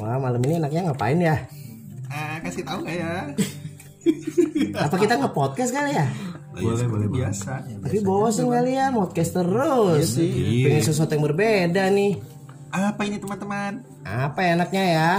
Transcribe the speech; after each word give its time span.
Wah, 0.00 0.16
malam 0.18 0.40
ini 0.44 0.58
enaknya 0.60 0.90
ngapain 0.90 1.18
ya? 1.20 1.36
Ah, 2.12 2.36
kasih 2.44 2.64
tahu 2.64 2.84
nggak 2.84 2.96
ya? 2.96 3.12
Apa 4.88 4.96
kita 4.98 5.14
nge-podcast 5.20 5.70
kali 5.72 5.92
ya? 5.96 6.06
boleh, 6.52 6.84
boleh, 6.84 7.08
biasa. 7.08 7.64
Tapi 7.64 7.98
bosen 8.04 8.44
kali 8.52 8.76
ya, 8.76 8.92
podcast 8.92 9.32
terus. 9.40 10.20
Pengen 10.20 10.84
sesuatu 10.84 11.16
yang 11.16 11.24
berbeda 11.24 11.88
nih. 11.88 12.20
Apa 12.68 13.08
ini 13.08 13.16
teman-teman? 13.16 13.80
Apa 14.04 14.38
ya 14.44 14.50
enaknya 14.60 14.84
ya? 14.84 15.10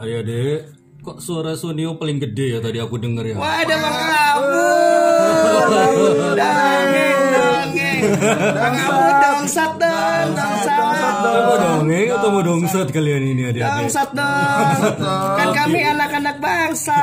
Ayo 0.00 0.24
dek, 0.24 0.72
kok 1.04 1.20
suara 1.20 1.52
Sunio 1.56 2.00
paling 2.00 2.20
gede 2.20 2.56
ya 2.56 2.58
tadi 2.64 2.80
aku 2.80 2.96
denger 2.96 3.36
ya? 3.36 3.36
Wah, 3.36 3.64
ada 3.64 3.74
Bang 3.76 3.96
Abu. 4.12 4.64
Dongeng, 8.14 8.38
dongeng. 8.38 8.54
Bang 8.54 8.76
Abu 8.78 9.04
dongsat 9.22 9.72
dong, 9.76 10.28
dongsat. 10.34 10.78
Mau 11.24 11.56
dongeng 11.58 12.08
atau 12.14 12.28
mau 12.30 12.42
dongsat 12.42 12.88
kalian 12.94 13.22
ini 13.34 13.42
adik-adik? 13.50 13.90
Dongsat 13.90 14.10
dong. 14.14 14.66
Kan 15.38 15.48
kami 15.52 15.80
anak-anak 15.82 16.36
bangsa. 16.38 17.00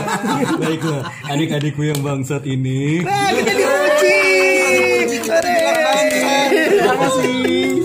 Baiklah, 0.62 1.02
adik-adikku 1.28 1.82
yang 1.84 2.00
bangsat 2.00 2.42
ini. 2.46 3.02
Nah, 3.02 3.30
kita 3.34 3.52
diuji. 3.52 4.20
Terima 5.24 6.94
kasih. 6.98 7.32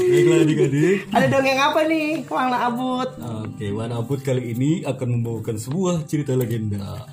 Baiklah 0.09 0.39
adik-adik. 0.45 0.97
Ada 1.09 1.25
dongeng 1.31 1.59
apa 1.59 1.79
nih? 1.87 2.09
Warna 2.27 2.57
abut. 2.69 3.09
Oke, 3.19 3.65
Wan 3.75 3.91
Abut 3.91 4.23
kali 4.23 4.55
ini 4.55 4.87
akan 4.87 5.19
membawakan 5.19 5.59
sebuah 5.59 6.07
cerita 6.07 6.31
legenda. 6.31 7.03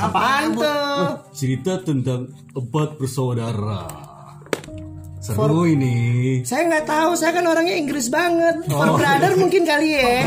Apaan 0.00 0.56
tuh? 0.56 1.28
Cerita 1.36 1.76
tentang 1.84 2.32
empat 2.56 2.96
bersaudara. 2.96 4.11
Seru 5.22 5.70
ini. 5.70 6.42
Saya 6.42 6.66
nggak 6.66 6.82
tahu, 6.90 7.14
saya 7.14 7.30
kan 7.30 7.46
orangnya 7.46 7.78
Inggris 7.78 8.10
banget. 8.10 8.66
For 8.66 8.98
brother 8.98 9.38
mungkin 9.38 9.62
kali 9.62 9.94
ya. 9.94 10.26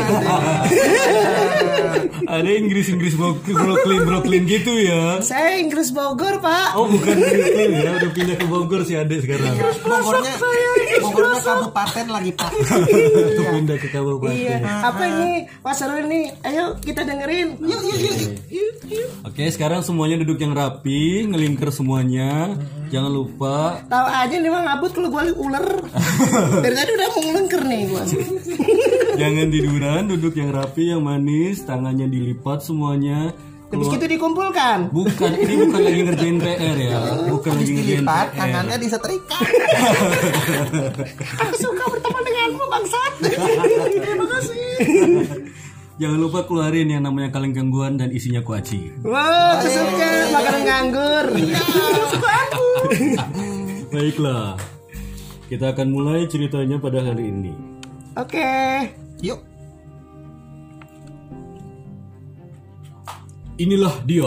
Ada 2.40 2.50
Inggris-Inggris 2.56 3.12
Brooklyn 3.12 4.08
Brooklyn 4.08 4.48
gitu 4.48 4.72
ya. 4.72 5.20
saya 5.20 5.60
Inggris 5.60 5.92
Bogor, 5.92 6.40
Pak. 6.40 6.80
Oh 6.80 6.88
bukan 6.88 7.12
Brooklyn 7.12 7.70
ya, 7.76 7.90
udah 8.00 8.10
pindah 8.16 8.36
ke 8.40 8.46
Bogor 8.48 8.88
si 8.88 8.96
Ade 8.96 9.20
sekarang. 9.20 9.52
Bogornya, 9.84 10.32
Bogornya 11.04 11.40
kabupaten 11.44 12.06
lagi 12.08 12.30
pak. 12.32 12.50
Itu 13.36 13.42
pindah 13.52 13.76
ke 13.76 13.88
kabupaten. 13.92 14.32
Iya, 14.32 14.56
apa 14.64 15.02
ini? 15.12 15.44
Wah 15.60 15.76
seru 15.76 16.00
ini. 16.08 16.32
Ayo 16.40 16.72
kita 16.80 17.04
dengerin. 17.04 17.60
Yuk, 17.60 17.82
yuk, 17.84 18.00
yuk. 18.48 19.08
Oke, 19.28 19.44
sekarang 19.52 19.84
semuanya 19.84 20.16
duduk 20.24 20.40
yang 20.40 20.56
rapi, 20.56 21.28
ngelingker 21.28 21.68
semuanya. 21.68 22.56
Jangan 22.86 23.10
lupa 23.10 23.82
Tahu 23.90 24.06
aja 24.06 24.34
nih 24.38 24.46
Bang 24.46 24.66
Abut 24.86 25.02
kalau 25.02 25.10
gue 25.10 25.34
ular. 25.42 25.66
Dari 26.62 26.74
tadi 26.78 26.90
udah 26.94 27.08
mau 27.10 27.22
ngelengker 27.26 27.62
nih 27.66 27.80
gue. 27.90 28.02
jangan 29.20 29.46
tiduran, 29.50 30.02
duduk 30.06 30.38
yang 30.38 30.54
rapi, 30.54 30.94
yang 30.94 31.02
manis, 31.02 31.66
tangannya 31.66 32.06
dilipat 32.06 32.62
semuanya. 32.62 33.34
Habis 33.66 33.98
itu 33.98 34.06
dikumpulkan. 34.06 34.94
Bukan, 34.94 35.30
ini 35.42 35.54
bukan 35.66 35.80
lagi 35.82 36.00
ngerjain 36.06 36.38
PR 36.38 36.76
ya. 36.78 36.98
Bukan 37.34 37.50
lagi 37.58 37.70
ngerjain 37.74 37.98
Dilipat, 37.98 38.26
PR. 38.30 38.38
tangannya 38.38 38.76
disetrika. 38.78 39.38
Aku 41.42 41.54
suka 41.58 41.82
berteman 41.90 42.22
denganmu 42.22 42.64
bangsat. 42.70 43.12
Terima 43.26 44.26
kasih. 44.38 44.70
Jangan 45.98 46.18
lupa 46.22 46.46
keluarin 46.46 46.94
yang 46.94 47.02
namanya 47.02 47.34
kaleng 47.34 47.50
gangguan 47.50 47.98
dan 47.98 48.14
isinya 48.14 48.38
kuaci. 48.38 49.02
Wow, 49.02 49.58
aku 49.58 49.66
suka 49.66 50.10
makanan 50.30 50.62
nganggur. 50.62 51.26
Suka 52.14 52.30
aku. 52.46 52.66
Baiklah. 53.90 54.75
Kita 55.46 55.70
akan 55.70 55.88
mulai 55.94 56.26
ceritanya 56.26 56.74
pada 56.82 56.98
hari 57.06 57.30
ini. 57.30 57.54
Oke. 58.18 58.50
Yuk. 59.22 59.38
Inilah 63.56 63.94
dia, 64.02 64.26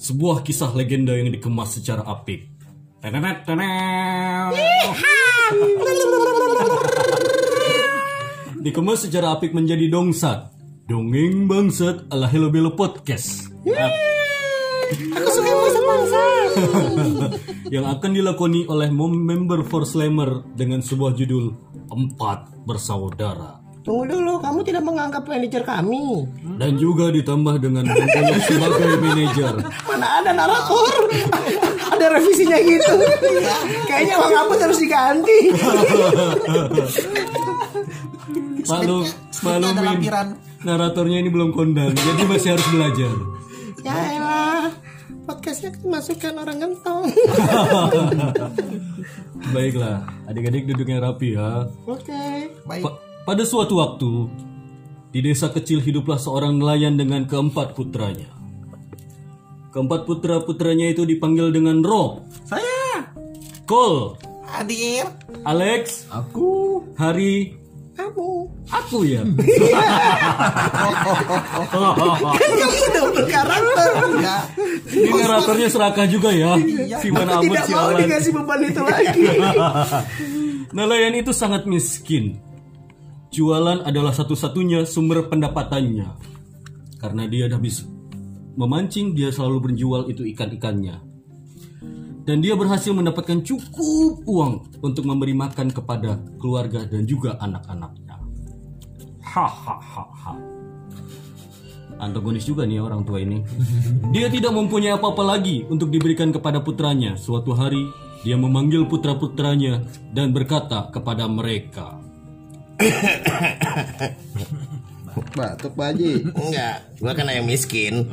sebuah 0.00 0.40
kisah 0.40 0.72
legenda 0.72 1.12
yang 1.12 1.28
dikemas 1.28 1.76
secara 1.76 2.02
apik. 2.08 2.48
Tenet. 3.04 3.44
Dikemas 8.64 9.04
secara 9.04 9.36
apik 9.36 9.52
menjadi 9.52 9.92
dongsat. 9.92 10.56
Dongeng 10.88 11.46
bangsat 11.46 12.08
ala 12.08 12.26
Hello 12.26 12.48
Bello 12.48 12.72
Podcast. 12.72 13.46
Aku 14.90 15.28
suka 15.30 15.52
bahasa 15.52 15.80
bangsa. 15.84 16.22
yang 17.70 17.86
akan 17.86 18.10
dilakoni 18.12 18.66
oleh 18.66 18.90
mem- 18.90 19.22
member 19.22 19.62
for 19.62 19.86
Slammer 19.86 20.42
dengan 20.52 20.82
sebuah 20.82 21.14
judul 21.14 21.54
Empat 21.86 22.50
Bersaudara. 22.66 23.62
Tunggu 23.80 24.12
dulu, 24.12 24.36
kamu 24.44 24.60
tidak 24.60 24.84
menganggap 24.84 25.24
manajer 25.24 25.64
kami. 25.64 26.28
Dan 26.60 26.76
juga 26.76 27.08
ditambah 27.08 27.64
dengan 27.64 27.88
Bengkulu 27.88 28.36
sebagai 28.44 28.92
manajer. 29.00 29.54
Mana 29.88 30.20
ada 30.20 30.30
narator? 30.36 31.08
ada 31.96 32.06
revisinya 32.12 32.60
gitu. 32.60 32.92
Kayaknya 33.88 34.20
Bang 34.20 34.36
Abut 34.36 34.60
harus 34.60 34.76
diganti. 34.76 35.38
Maklumin 38.68 39.80
lampiran. 39.80 40.36
naratornya 40.60 41.24
ini 41.24 41.32
belum 41.32 41.56
kondang, 41.56 41.96
jadi 41.96 42.22
masih 42.28 42.52
harus 42.52 42.68
belajar. 42.68 43.14
ya 43.80 43.96
elah. 44.12 44.39
Podcastnya 45.28 45.70
kemasukan 45.76 46.34
orang 46.40 46.58
gentong. 46.58 47.04
Baiklah, 49.54 50.04
adik-adik 50.26 50.70
duduk 50.70 50.86
yang 50.88 51.02
rapi 51.04 51.36
ya. 51.36 51.68
Oke. 51.86 52.50
Baik. 52.66 52.82
Pa- 52.84 52.98
pada 53.24 53.44
suatu 53.44 53.78
waktu, 53.78 54.12
di 55.12 55.20
desa 55.20 55.52
kecil 55.52 55.84
hiduplah 55.84 56.16
seorang 56.16 56.56
nelayan 56.56 56.96
dengan 56.96 57.28
keempat 57.28 57.76
putranya. 57.76 58.28
Keempat 59.70 60.02
putra-putranya 60.02 60.90
itu 60.90 61.06
dipanggil 61.06 61.54
dengan 61.54 61.78
Rob, 61.78 62.26
Saya 62.42 63.06
Cole, 63.70 64.18
hadir. 64.50 65.06
Alex, 65.46 66.10
Aku. 66.10 66.82
Hari, 66.98 67.54
Kamu. 68.00 68.48
aku 68.72 69.04
ya. 69.04 69.20
Kamu 72.40 72.76
udah 72.88 73.04
berkarakter. 73.12 73.90
Ya. 74.24 74.36
Ini 74.88 75.20
naratornya 75.20 75.68
serakah 75.68 76.06
juga 76.08 76.32
ya. 76.32 76.56
Si 76.96 77.12
mana 77.12 77.36
Aku 77.36 77.44
tidak 77.44 77.64
si 77.68 77.72
mau 77.76 77.92
dikasih 77.92 78.32
beban 78.32 78.60
itu 78.64 78.80
lagi. 78.88 79.24
Nelayan 80.72 81.14
itu 81.20 81.32
sangat 81.36 81.68
miskin. 81.68 82.40
Jualan 83.30 83.84
adalah 83.84 84.16
satu-satunya 84.16 84.88
sumber 84.88 85.28
pendapatannya. 85.28 86.08
Karena 86.96 87.22
dia 87.28 87.52
habis 87.52 87.84
memancing, 88.56 89.12
dia 89.12 89.28
selalu 89.28 89.70
berjual 89.70 90.08
itu 90.08 90.24
ikan-ikannya. 90.34 91.09
Dan 92.30 92.46
dia 92.46 92.54
berhasil 92.54 92.94
mendapatkan 92.94 93.42
cukup 93.42 94.22
uang 94.22 94.78
untuk 94.86 95.02
memberi 95.02 95.34
makan 95.34 95.74
kepada 95.74 96.14
keluarga 96.38 96.86
dan 96.86 97.02
juga 97.02 97.34
anak-anaknya. 97.42 98.22
Hahaha. 99.18 100.38
Antagonis 101.98 102.46
juga 102.46 102.70
nih 102.70 102.78
orang 102.78 103.02
tua 103.02 103.18
ini. 103.18 103.42
Dia 104.14 104.30
tidak 104.30 104.54
mempunyai 104.54 104.94
apa-apa 104.94 105.26
lagi 105.26 105.66
untuk 105.66 105.90
diberikan 105.90 106.30
kepada 106.30 106.62
putranya. 106.62 107.18
Suatu 107.18 107.50
hari, 107.50 107.82
dia 108.22 108.38
memanggil 108.38 108.86
putra-putranya 108.86 109.82
dan 110.14 110.30
berkata 110.30 110.86
kepada 110.94 111.26
mereka, 111.26 111.98
Batuk 115.34 115.72
Pak 115.74 115.94
Haji. 115.94 116.26
Enggak, 116.32 116.76
gua 117.02 117.12
kan 117.14 117.30
yang 117.30 117.46
miskin. 117.46 118.06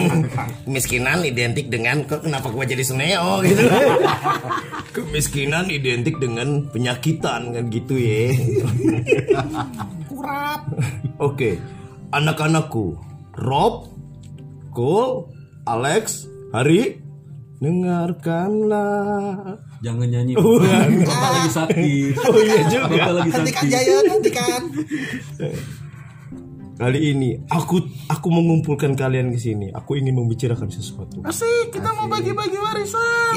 Kemiskinan 0.66 1.22
identik 1.22 1.70
dengan 1.70 2.02
kok 2.06 2.26
kenapa 2.26 2.50
gua 2.50 2.66
jadi 2.66 2.82
seneo 2.82 3.42
gitu. 3.46 3.62
Kemiskinan 4.96 5.70
identik 5.70 6.18
dengan 6.18 6.66
penyakitan 6.70 7.54
kan 7.54 7.64
gitu 7.70 7.94
ya. 7.98 8.34
Kurap. 10.10 10.66
Oke, 11.22 11.62
anak-anakku, 12.10 12.98
Rob, 13.38 13.88
Cole, 14.74 15.30
Alex, 15.66 16.26
Hari, 16.50 16.98
dengarkanlah. 17.62 19.54
"Jangan 19.80 20.08
nyanyi, 20.10 20.34
Bapak 20.34 21.30
lagi 21.30 21.50
sakit." 21.54 22.12
Oh 22.18 22.40
iya 22.42 22.62
juga. 22.66 22.88
Bapak 22.90 23.12
lagi 23.22 23.30
Hentikan 23.30 23.64
sakit. 23.64 23.72
Jaya, 23.72 23.96
hentikan. 24.10 24.62
Kali 26.80 27.12
ini 27.12 27.36
aku 27.52 27.76
aku 28.08 28.32
mengumpulkan 28.32 28.96
kalian 28.96 29.36
ke 29.36 29.38
sini. 29.38 29.68
Aku 29.68 30.00
ingin 30.00 30.16
membicarakan 30.16 30.72
sesuatu. 30.72 31.20
Asik, 31.28 31.76
kita 31.76 31.92
mau 31.92 32.08
bagi-bagi 32.08 32.56
warisan. 32.56 33.36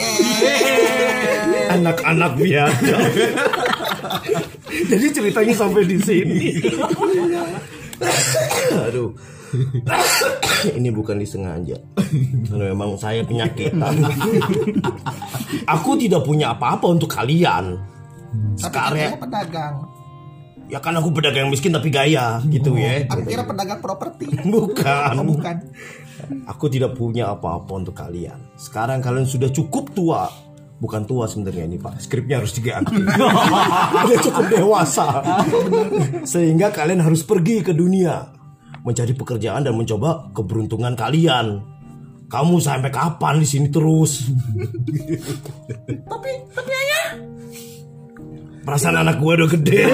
Anak-anak 1.76 2.40
biasa. 2.40 2.96
Jadi 4.96 5.06
ceritanya 5.12 5.54
sampai 5.60 5.84
di 5.84 6.00
sini. 6.00 6.56
Aduh. 8.88 9.12
Ini 10.80 10.90
bukan 10.96 11.20
disengaja. 11.20 11.76
Karena 12.48 12.72
memang 12.72 12.96
saya 12.96 13.28
penyakitan. 13.28 14.08
Aku 15.68 16.00
tidak 16.00 16.24
punya 16.24 16.56
apa-apa 16.56 16.96
untuk 16.96 17.12
kalian. 17.12 17.76
Sekarang 18.56 19.20
pedagang. 19.20 19.93
Ya 20.72 20.80
kan 20.80 20.96
aku 20.96 21.12
pedagang 21.12 21.52
miskin 21.52 21.76
tapi 21.76 21.92
gaya 21.92 22.40
gitu 22.48 22.76
ya. 22.80 23.04
Aku 23.12 23.28
kira 23.28 23.44
pedagang 23.44 23.84
properti. 23.84 24.32
Bukan. 24.54 25.14
Oh, 25.20 25.26
bukan. 25.28 25.56
Aku 26.48 26.72
tidak 26.72 26.96
punya 26.96 27.36
apa-apa 27.36 27.72
untuk 27.84 27.96
kalian. 28.00 28.40
Sekarang 28.56 29.04
kalian 29.04 29.28
sudah 29.28 29.52
cukup 29.52 29.92
tua. 29.92 30.32
Bukan 30.80 31.04
tua 31.04 31.28
sebenarnya 31.28 31.68
ini 31.68 31.78
Pak. 31.80 32.00
Skripnya 32.00 32.40
harus 32.40 32.56
diganti. 32.56 32.96
Udah 34.08 34.20
cukup 34.24 34.46
dewasa. 34.52 35.08
Sehingga 36.24 36.72
kalian 36.72 37.04
harus 37.04 37.24
pergi 37.28 37.64
ke 37.64 37.76
dunia. 37.76 38.32
Mencari 38.84 39.16
pekerjaan 39.16 39.64
dan 39.64 39.76
mencoba 39.76 40.32
keberuntungan 40.32 40.96
kalian. 40.96 41.64
Kamu 42.28 42.58
sampai 42.60 42.92
kapan 42.92 43.40
di 43.44 43.48
sini 43.48 43.68
terus? 43.70 44.28
Tapi 46.08 46.30
tapi 46.50 46.72
ayah 46.72 47.08
Perasaan 48.64 48.96
anak 48.96 49.20
gua 49.20 49.36
udah 49.36 49.50
gede. 49.52 49.92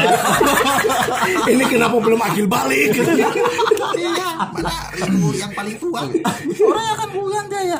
ini 1.53 1.63
kenapa 1.65 1.97
belum 1.97 2.21
akil 2.21 2.45
balik? 2.45 2.93
iya 3.97 4.29
mana 4.53 4.73
ibu 5.09 5.29
yang 5.33 5.51
paling 5.57 5.75
tua. 5.81 6.05
Orang 6.69 6.87
akan 6.93 7.09
pulang 7.09 7.45
dia 7.49 7.61
ya. 7.73 7.79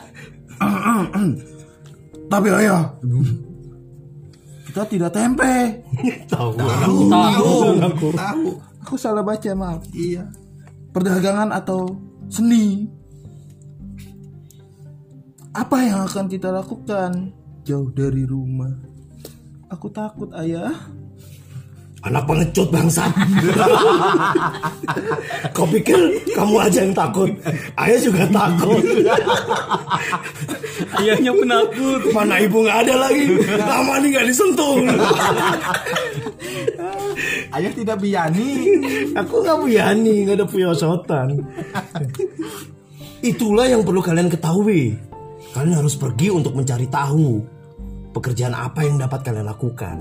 Tapi 2.30 2.48
ayah, 2.54 2.84
kita 4.70 4.82
tidak 4.86 5.12
tempe. 5.14 5.82
Tahu. 6.30 6.58
Tahu. 6.58 7.50
Tahu. 8.14 8.48
Aku 8.86 8.96
salah 8.98 9.26
baca 9.26 9.50
maaf. 9.58 9.82
Iya. 9.94 10.30
Perdagangan 10.94 11.54
atau 11.54 11.90
seni. 12.30 12.86
Apa 15.54 15.78
yang 15.82 16.06
akan 16.06 16.26
kita 16.30 16.54
lakukan 16.54 17.34
jauh 17.66 17.90
dari 17.94 18.26
rumah? 18.26 18.89
Aku 19.70 19.86
takut 19.94 20.26
ayah. 20.34 20.74
Anak 22.00 22.26
pengecut 22.26 22.72
bangsa. 22.72 23.06
Kau 25.56 25.68
pikir 25.68 26.00
kamu 26.32 26.56
aja 26.58 26.80
yang 26.82 26.96
takut? 26.96 27.30
Ayah 27.76 28.00
juga 28.02 28.24
takut. 28.34 28.80
Ayahnya 30.98 31.32
penakut. 31.36 32.02
Mana 32.16 32.40
ibu 32.40 32.66
nggak 32.66 32.88
ada 32.88 32.96
lagi? 33.04 33.36
Lama 33.60 34.00
nih 34.00 34.10
nggak 34.16 34.28
disentuh. 34.32 34.80
Ayah 37.60 37.72
tidak 37.76 38.00
biani. 38.00 38.52
Aku 39.20 39.44
nggak 39.44 39.60
berani, 39.60 40.16
nggak 40.24 40.40
ada 40.40 40.48
puyosotan. 40.48 41.36
Itulah 43.20 43.68
yang 43.68 43.84
perlu 43.84 44.00
kalian 44.00 44.32
ketahui. 44.32 44.96
Kalian 45.52 45.84
harus 45.84 46.00
pergi 46.00 46.32
untuk 46.32 46.56
mencari 46.56 46.88
tahu 46.88 47.59
pekerjaan 48.20 48.52
apa 48.52 48.84
yang 48.84 49.00
dapat 49.00 49.24
kalian 49.24 49.48
lakukan 49.48 49.98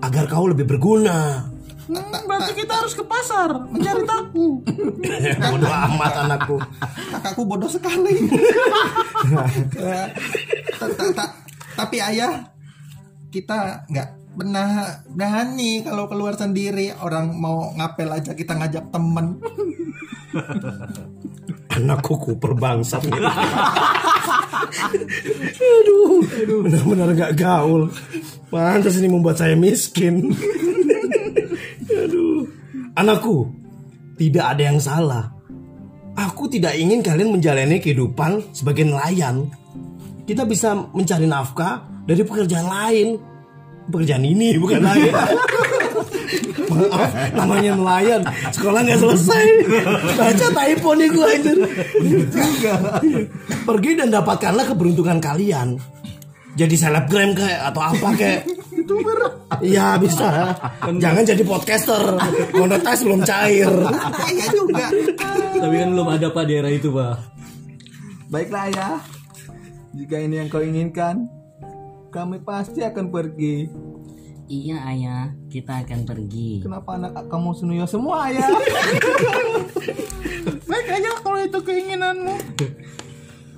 agar 0.00 0.24
kau 0.24 0.48
lebih 0.48 0.64
berguna. 0.64 1.44
berarti 2.28 2.52
kita 2.52 2.84
harus 2.84 2.92
ke 2.92 3.04
pasar 3.04 3.48
mencari 3.68 4.04
tahu. 4.04 4.60
Bodoh 5.52 5.72
amat 5.72 6.14
anakku. 6.24 6.56
Kakakku 7.12 7.42
bodoh 7.44 7.68
sekali. 7.68 8.28
Ta- 11.16 11.36
Tapi 11.76 11.96
ayah 12.00 12.44
kita 13.32 13.84
nggak 13.88 14.08
benar 14.38 15.02
berani 15.10 15.82
kalau 15.82 16.06
keluar 16.06 16.38
sendiri 16.38 16.94
orang 17.02 17.34
mau 17.34 17.74
ngapel 17.74 18.06
aja 18.14 18.38
kita 18.38 18.54
ngajak 18.54 18.94
temen 18.94 19.42
Anakku 21.68 22.18
kuper 22.18 22.52
bangsat. 22.58 23.06
aduh, 25.78 26.20
benar-benar 26.64 27.08
gak 27.16 27.34
gaul. 27.38 27.88
Pantas 28.48 28.96
ini 28.98 29.08
membuat 29.08 29.38
saya 29.40 29.54
miskin. 29.54 30.32
aduh, 31.88 32.48
anakku, 32.96 33.52
tidak 34.16 34.56
ada 34.56 34.62
yang 34.64 34.80
salah. 34.80 35.32
Aku 36.18 36.50
tidak 36.50 36.74
ingin 36.74 36.98
kalian 36.98 37.30
menjalani 37.30 37.78
kehidupan 37.78 38.50
sebagai 38.50 38.82
nelayan. 38.82 39.46
Kita 40.26 40.42
bisa 40.44 40.74
mencari 40.74 41.30
nafkah 41.30 41.86
dari 42.04 42.26
pekerjaan 42.26 42.68
lain. 42.68 43.08
Pekerjaan 43.88 44.24
ini 44.24 44.56
bukan 44.60 44.84
lain. 44.84 45.12
Maaf, 46.68 47.10
namanya 47.32 47.72
nelayan. 47.72 48.20
Sekolah 48.52 48.84
nggak 48.84 49.00
selesai. 49.00 49.44
Baca 50.14 50.46
typo 50.52 50.90
nih 50.92 51.08
gue 51.08 51.26
anjir. 51.26 51.58
Juga. 52.28 52.74
Pergi 53.64 53.90
dan 53.96 54.08
dapatkanlah 54.12 54.64
keberuntungan 54.68 55.18
kalian. 55.18 55.80
Jadi 56.58 56.74
selebgram 56.74 57.38
kayak 57.38 57.60
atau 57.72 57.82
apa 57.86 58.08
kayak 58.18 58.42
youtuber. 58.74 59.18
Iya 59.64 59.96
bisa. 59.96 60.52
Jangan 60.84 61.22
jadi 61.24 61.42
podcaster. 61.46 62.02
Monetas 62.52 62.98
belum 63.06 63.22
cair. 63.24 63.70
iya 64.32 64.46
juga 64.52 64.86
Tapi 65.58 65.74
kan 65.78 65.88
belum 65.94 66.08
ada 66.08 66.28
pak 66.34 66.44
daerah 66.44 66.72
itu 66.72 66.92
pak. 66.92 67.16
Baiklah 68.28 68.68
ayah. 68.68 68.96
Jika 69.96 70.20
ini 70.20 70.36
yang 70.36 70.48
kau 70.52 70.60
inginkan, 70.60 71.26
kami 72.18 72.42
pasti 72.42 72.82
akan 72.82 73.14
pergi. 73.14 73.70
Iya 74.50 74.82
ayah, 74.90 75.30
kita 75.46 75.86
akan 75.86 76.02
pergi. 76.02 76.66
Kenapa 76.66 76.98
anak 76.98 77.30
kamu 77.30 77.54
senuyo 77.54 77.86
semua 77.86 78.26
ayah? 78.26 78.48
Baik 80.68 80.88
ayah 80.98 81.14
kalau 81.22 81.38
itu 81.38 81.58
keinginanmu. 81.62 82.34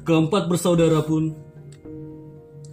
Keempat 0.04 0.52
bersaudara 0.52 1.00
pun 1.00 1.32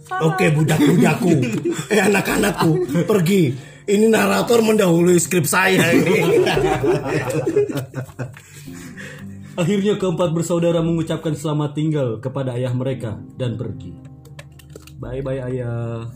Oke 0.08 0.52
budak-budakku. 0.52 1.32
Eh 1.94 2.00
anak-anakku 2.04 3.00
pergi. 3.08 3.56
Ini 3.88 4.12
narator 4.12 4.60
mendahului 4.60 5.16
skrip 5.16 5.48
saya 5.48 5.96
ini. 5.96 6.44
akhirnya 9.56 9.96
keempat 9.96 10.36
bersaudara 10.36 10.84
mengucapkan 10.84 11.32
selamat 11.32 11.70
tinggal 11.72 12.08
kepada 12.20 12.60
ayah 12.60 12.76
mereka 12.76 13.16
dan 13.40 13.56
pergi. 13.56 14.07
Bye 14.98 15.22
bye 15.22 15.38
ayah. 15.38 16.10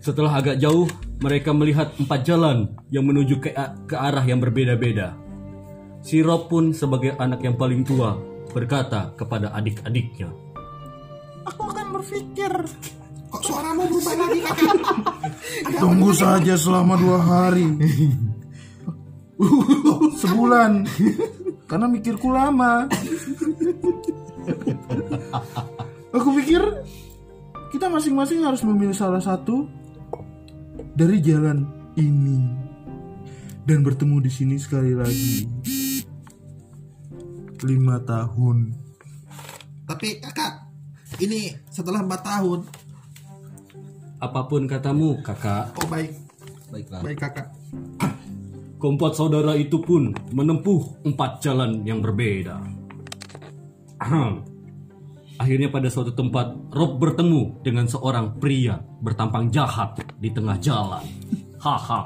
Setelah 0.00 0.38
agak 0.38 0.56
jauh, 0.62 0.86
mereka 1.20 1.50
melihat 1.52 1.92
empat 1.98 2.24
jalan 2.24 2.72
yang 2.88 3.04
menuju 3.04 3.42
ke, 3.42 3.50
ke 3.84 3.96
arah 3.98 4.24
yang 4.24 4.38
berbeda-beda. 4.38 5.18
Si 6.00 6.24
Rob 6.24 6.48
pun 6.48 6.72
sebagai 6.72 7.12
anak 7.20 7.44
yang 7.44 7.60
paling 7.60 7.84
tua 7.84 8.16
berkata 8.54 9.12
kepada 9.18 9.52
adik-adiknya. 9.52 10.32
Aku 11.44 11.68
akan 11.68 11.86
berpikir. 12.00 12.52
kok 13.30 13.46
suaramu 13.46 13.86
berubah 13.86 14.14
lagi 14.26 14.40
kakak 14.42 14.74
Tunggu 15.82 16.10
saja 16.10 16.54
selama 16.58 16.98
dua 16.98 17.18
hari. 17.22 17.66
Sebulan. 20.22 20.86
Karena 21.70 21.86
mikirku 21.86 22.34
lama. 22.34 22.90
Aku 26.10 26.34
pikir 26.34 26.58
kita 27.70 27.86
masing-masing 27.86 28.42
harus 28.42 28.66
memilih 28.66 28.94
salah 28.94 29.22
satu 29.22 29.70
dari 30.98 31.22
jalan 31.22 31.62
ini 31.94 32.42
dan 33.62 33.86
bertemu 33.86 34.18
di 34.18 34.30
sini 34.30 34.56
sekali 34.58 34.92
lagi. 34.96 35.46
Lima 37.60 38.00
tahun. 38.00 38.72
tapi 39.84 40.16
kakak 40.22 40.70
ini 41.20 41.50
setelah 41.68 42.00
empat 42.00 42.22
tahun 42.22 42.62
Apa 44.22 44.46
pun 44.46 44.64
katamu, 44.64 45.18
kakak. 45.20 45.74
oh 45.76 45.88
baik 45.90 46.14
Baiklah. 46.70 47.02
baik 47.04 47.18
kakak 47.20 47.50
Keempat 48.80 49.12
saudara 49.12 49.52
itu 49.60 49.76
pun 49.84 50.16
menempuh 50.32 51.04
empat 51.04 51.44
jalan 51.44 51.84
yang 51.84 52.00
berbeda. 52.00 52.56
Akhirnya 55.40 55.72
pada 55.72 55.88
suatu 55.88 56.12
tempat, 56.12 56.52
Rob 56.68 57.00
bertemu 57.00 57.64
dengan 57.64 57.88
seorang 57.88 58.36
pria 58.36 58.76
bertampang 59.00 59.48
jahat 59.48 59.96
di 60.20 60.28
tengah 60.28 60.60
jalan. 60.60 61.00
Haha. 61.56 62.04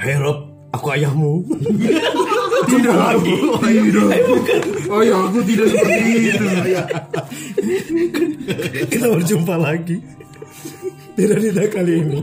Hei 0.00 0.16
Rob, 0.24 0.48
aku 0.72 0.86
ayahmu. 0.96 1.44
Tidak 2.72 2.96
lagi. 2.96 3.36
Tidak. 3.60 4.10
Oh 4.88 5.04
ya, 5.04 5.16
aku 5.28 5.40
tidak 5.44 5.68
seperti 5.72 6.10
itu. 6.32 6.46
Kita 8.88 9.06
berjumpa 9.12 9.54
lagi. 9.60 9.96
Tidak 11.16 11.38
tidak 11.38 11.66
kali 11.70 11.92
ini. 12.02 12.18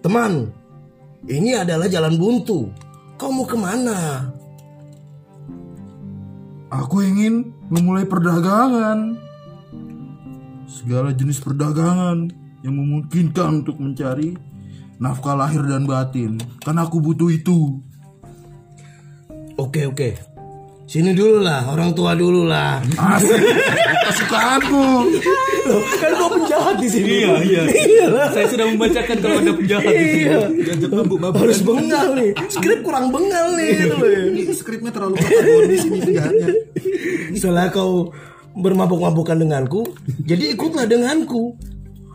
Teman, 0.00 0.32
ini 1.28 1.50
adalah 1.56 1.90
jalan 1.90 2.14
buntu. 2.14 2.70
Kau 3.18 3.34
mau 3.34 3.44
ke 3.44 3.58
mana? 3.58 4.30
Aku 6.72 7.04
ingin 7.04 7.52
memulai 7.68 8.08
perdagangan. 8.08 9.20
Segala 10.64 11.12
jenis 11.12 11.36
perdagangan 11.44 12.32
yang 12.64 12.74
memungkinkan 12.80 13.60
untuk 13.60 13.76
mencari 13.76 14.32
nafkah 14.96 15.36
lahir 15.36 15.60
dan 15.68 15.84
batin. 15.84 16.40
Karena 16.64 16.88
aku 16.88 17.04
butuh 17.04 17.28
itu. 17.28 17.76
Oke 19.60 19.84
oke. 19.84 20.16
Sini 20.88 21.12
dulu 21.12 21.44
lah, 21.44 21.68
orang 21.68 21.92
tua 21.92 22.16
dulu 22.16 22.48
lah. 22.48 22.80
Asik. 22.96 23.36
Kesukaanku. 24.08 25.12
Kan 26.00 26.10
gua 26.18 26.28
penjahat 26.34 26.76
di 26.80 26.88
sini. 26.90 27.08
Iya, 27.22 27.32
iya. 27.42 27.62
Iyalah. 27.70 28.28
Saya 28.34 28.46
sudah 28.50 28.66
membacakan 28.70 29.16
kalau 29.22 29.36
ada 29.38 29.52
penjahat 29.54 29.92
di 29.92 30.06
sini. 30.06 30.22
Iya. 30.26 30.40
Diajak 30.50 30.90
mabuk-mabukan. 30.90 31.42
Harus 31.42 31.60
bengal 31.62 32.06
nih. 32.18 32.30
Skrip 32.50 32.80
kurang 32.82 33.06
bengal 33.14 33.46
nih. 33.54 33.70
gitu 33.78 33.96
loh. 33.96 34.10
Ini 34.32 34.42
skripnya 34.54 34.90
terlalu 34.90 35.14
protagonis 35.18 35.82
ini 35.86 35.98
penjahatnya. 36.02 36.48
Setelah 37.36 37.64
kau 37.70 38.10
bermabuk-mabukan 38.52 39.36
denganku, 39.40 39.80
jadi 40.22 40.52
ikutlah 40.52 40.84
denganku. 40.84 41.56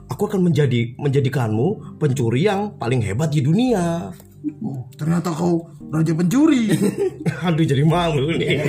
Aku 0.07 0.23
akan 0.23 0.47
menjadi 0.47 0.95
menjadikanmu 0.95 1.99
pencuri 1.99 2.47
yang 2.47 2.79
paling 2.79 3.03
hebat 3.03 3.27
di 3.27 3.43
dunia. 3.43 4.07
Oh, 4.63 4.87
ternyata 4.95 5.35
kau 5.35 5.67
raja 5.91 6.15
pencuri. 6.15 6.71
Aduh 7.47 7.65
jadi 7.67 7.83
malu 7.83 8.31
nih. 8.31 8.63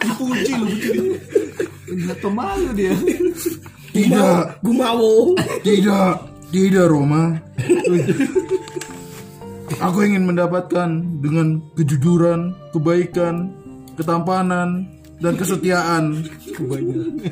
Dipuji 0.00 0.52
lu 0.56 0.68
Lihat 1.90 2.18
pemalu 2.22 2.68
dia. 2.72 2.94
Tidak, 4.00 4.64
Gumawo. 4.64 5.36
tidak, 5.66 6.24
tidak 6.48 6.86
Roma. 6.88 7.36
Aku 9.80 9.98
ingin 10.02 10.24
mendapatkan 10.24 10.88
dengan 11.20 11.60
kejujuran, 11.76 12.56
kebaikan, 12.72 13.52
ketampanan, 13.94 14.88
dan 15.20 15.36
kesetiaan. 15.36 16.24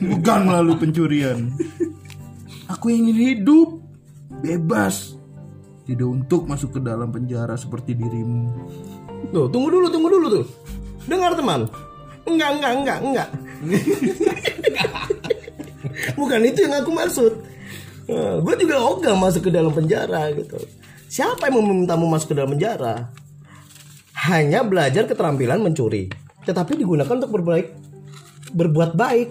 Bukan 0.00 0.40
melalui 0.44 0.76
pencurian. 0.76 1.56
Aku 2.68 2.92
ingin 2.92 3.16
hidup 3.16 3.80
bebas. 4.44 5.16
Tidak 5.88 6.04
untuk 6.04 6.44
masuk 6.44 6.76
ke 6.76 6.80
dalam 6.84 7.08
penjara 7.08 7.56
seperti 7.56 7.96
dirimu. 7.96 8.52
Tuh, 9.32 9.48
tunggu 9.48 9.72
dulu, 9.72 9.88
tunggu 9.88 10.08
dulu 10.12 10.26
tuh. 10.40 10.46
Dengar 11.08 11.32
teman. 11.32 11.64
Enggak, 12.28 12.60
enggak, 12.60 12.72
enggak, 12.76 12.98
enggak. 13.00 13.28
Bukan 16.20 16.40
itu 16.44 16.64
yang 16.66 16.82
aku 16.82 16.90
maksud. 16.92 17.32
gue 18.08 18.54
juga 18.56 18.80
ogah 18.80 19.12
masuk 19.12 19.48
ke 19.48 19.50
dalam 19.52 19.68
penjara 19.68 20.32
gitu. 20.32 20.56
Siapa 21.08 21.52
yang 21.52 21.60
memintamu 21.60 22.08
masuk 22.08 22.32
ke 22.32 22.36
dalam 22.40 22.56
penjara? 22.56 23.12
Hanya 24.28 24.64
belajar 24.64 25.04
keterampilan 25.04 25.60
mencuri, 25.60 26.08
tetapi 26.48 26.80
digunakan 26.80 27.20
untuk 27.20 27.32
berbaik, 27.36 27.76
berbuat 28.52 28.96
baik. 28.96 29.28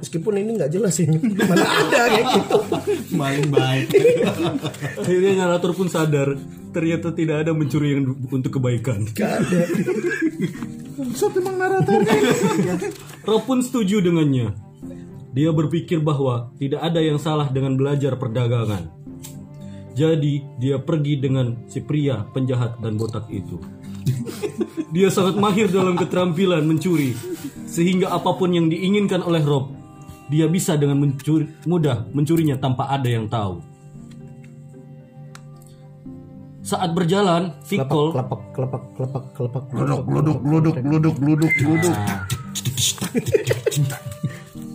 Meskipun 0.00 0.36
ini 0.36 0.56
nggak 0.56 0.72
jelas 0.72 0.96
ini 1.00 1.16
mana 1.48 1.64
ada 1.64 2.00
kayak 2.12 2.26
gitu. 2.32 2.58
Main 3.16 3.44
baik. 3.52 3.88
Akhirnya 5.00 5.32
narator 5.44 5.72
pun 5.76 5.88
sadar 5.88 6.36
ternyata 6.74 7.14
tidak 7.14 7.46
ada 7.46 7.52
mencuri 7.54 7.94
yang 7.94 8.18
untuk 8.28 8.58
kebaikan. 8.58 9.06
Gak 9.14 9.46
ada. 9.46 9.62
Bangsat 10.98 11.32
emang 11.38 11.56
naratornya. 11.56 12.16
Rob 13.22 13.42
pun 13.46 13.62
setuju 13.62 14.02
dengannya. 14.02 14.63
Dia 15.34 15.50
berpikir 15.50 15.98
bahwa 15.98 16.54
tidak 16.62 16.78
ada 16.78 17.02
yang 17.02 17.18
salah 17.18 17.50
dengan 17.50 17.74
belajar 17.74 18.14
perdagangan. 18.14 18.86
Jadi 19.98 20.46
dia 20.62 20.78
pergi 20.78 21.18
dengan 21.18 21.66
si 21.66 21.82
pria 21.82 22.22
penjahat 22.30 22.78
dan 22.78 22.94
botak 22.94 23.26
itu. 23.30 23.58
Dia 24.94 25.10
sangat 25.10 25.34
mahir 25.34 25.66
dalam 25.74 25.98
keterampilan 25.98 26.62
mencuri, 26.62 27.18
sehingga 27.66 28.14
apa 28.14 28.38
pun 28.38 28.54
yang 28.54 28.70
diinginkan 28.70 29.26
oleh 29.26 29.42
Rob, 29.42 29.74
dia 30.30 30.46
bisa 30.46 30.78
dengan 30.78 31.02
mencuri, 31.02 31.50
mudah 31.66 32.06
mencurinya 32.14 32.54
tanpa 32.54 32.86
ada 32.94 33.10
yang 33.10 33.26
tahu. 33.26 33.58
Saat 36.64 36.94
berjalan, 36.94 37.58
Vikol 37.66 38.14
Kelepak, 38.14 38.40
kelepak, 38.56 38.82
kelepak, 38.96 39.24
kelepak, 39.34 39.62
Gluduk, 39.68 40.02
gluduk, 40.06 40.38
gluduk, 40.40 40.76
gluduk, 40.78 41.14
gluduk, 41.18 41.52
gluduk. 41.58 41.94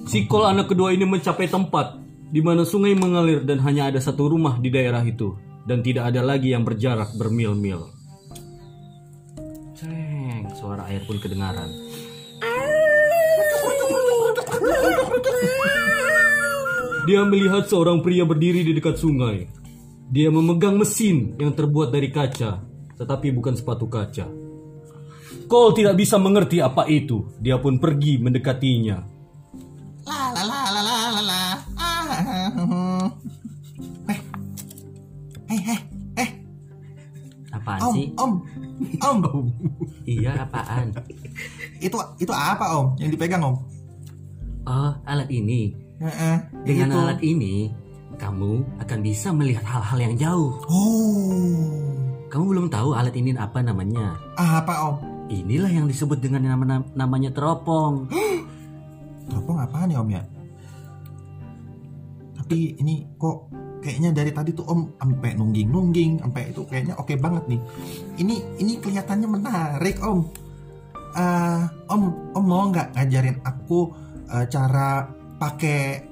Sikol 0.10 0.42
anak 0.42 0.74
kedua 0.74 0.90
ini 0.90 1.06
mencapai 1.06 1.46
tempat 1.46 2.02
di 2.34 2.42
mana 2.42 2.66
sungai 2.66 2.98
mengalir 2.98 3.46
dan 3.46 3.62
hanya 3.62 3.94
ada 3.94 4.02
satu 4.02 4.34
rumah 4.34 4.58
di 4.58 4.74
daerah 4.74 5.06
itu 5.06 5.38
dan 5.70 5.86
tidak 5.86 6.10
ada 6.10 6.26
lagi 6.26 6.50
yang 6.50 6.66
berjarak 6.66 7.14
bermil-mil. 7.14 7.94
Ceng, 9.78 10.50
suara 10.58 10.90
air 10.90 11.06
pun 11.06 11.22
kedengaran. 11.22 11.70
Dia 17.06 17.22
melihat 17.30 17.70
seorang 17.70 18.02
pria 18.02 18.26
berdiri 18.26 18.66
di 18.66 18.74
dekat 18.74 18.98
sungai. 18.98 19.46
Dia 20.10 20.34
memegang 20.34 20.74
mesin 20.74 21.38
yang 21.38 21.54
terbuat 21.54 21.94
dari 21.94 22.10
kaca, 22.10 22.66
tetapi 22.98 23.30
bukan 23.30 23.54
sepatu 23.54 23.86
kaca. 23.86 24.26
Cole 25.46 25.78
tidak 25.78 26.02
bisa 26.02 26.18
mengerti 26.18 26.66
apa 26.66 26.90
itu. 26.90 27.30
Dia 27.38 27.62
pun 27.62 27.78
pergi 27.78 28.18
mendekatinya. 28.18 29.19
Apaan 37.70 37.82
Om, 37.86 37.94
sih? 37.94 38.08
om. 38.18 38.32
Om. 39.06 39.46
Iya 40.10 40.32
apaan? 40.42 40.90
Itu 41.78 41.98
itu 42.18 42.34
apa, 42.34 42.66
Om? 42.82 42.98
Yang 42.98 43.10
dipegang, 43.14 43.46
Om? 43.46 43.56
Oh 44.66 44.92
alat 45.06 45.30
ini. 45.30 45.78
Heeh. 46.02 46.36
Dengan 46.66 46.90
Itu. 46.90 46.98
alat 46.98 47.20
ini 47.22 47.70
kamu 48.18 48.52
akan 48.82 49.00
bisa 49.06 49.30
melihat 49.32 49.64
hal-hal 49.64 50.00
yang 50.02 50.16
jauh. 50.18 50.52
Oh. 50.66 51.70
Kamu 52.30 52.44
belum 52.46 52.68
tahu 52.70 52.94
alat 52.94 53.14
ini 53.14 53.34
apa 53.34 53.62
namanya? 53.62 54.18
Ah, 54.38 54.62
apa, 54.62 54.74
Om? 54.90 54.96
Inilah 55.30 55.70
yang 55.70 55.86
disebut 55.86 56.18
dengan 56.22 56.42
nama 56.46 56.82
namanya 56.98 57.30
teropong. 57.34 58.10
Teropong 59.30 59.58
apaan 59.62 59.94
ya, 59.94 60.02
Om 60.02 60.10
ya? 60.10 60.24
Tapi 62.38 62.82
ini 62.82 63.06
kok 63.18 63.50
kayaknya 63.80 64.10
dari 64.12 64.32
tadi 64.32 64.52
tuh 64.54 64.66
Om 64.68 65.00
sampai 65.00 65.36
nungging-nungging, 65.36 66.24
sampai 66.24 66.52
itu 66.52 66.62
kayaknya 66.68 66.94
oke 67.00 67.14
banget 67.20 67.44
nih. 67.48 67.62
Ini 68.22 68.36
ini 68.60 68.74
kelihatannya 68.80 69.28
menarik, 69.28 69.98
Om. 70.04 70.20
Eh, 71.10 71.64
om, 71.90 72.02
Om 72.38 72.46
mau 72.46 72.70
nggak 72.70 72.94
ngajarin 72.94 73.42
aku 73.42 73.90
eh, 74.30 74.46
cara 74.46 75.10
pakai 75.40 76.06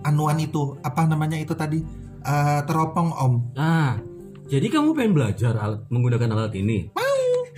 anuan 0.00 0.40
itu 0.40 0.80
apa 0.80 1.04
namanya 1.04 1.36
itu 1.36 1.52
tadi 1.52 2.00
Eh, 2.20 2.60
teropong, 2.68 3.16
Om? 3.16 3.34
Ah, 3.56 3.96
jadi 4.44 4.68
kamu 4.68 4.92
pengen 4.92 5.16
belajar 5.16 5.56
alat, 5.56 5.80
menggunakan 5.88 6.28
alat 6.36 6.52
ini? 6.52 6.92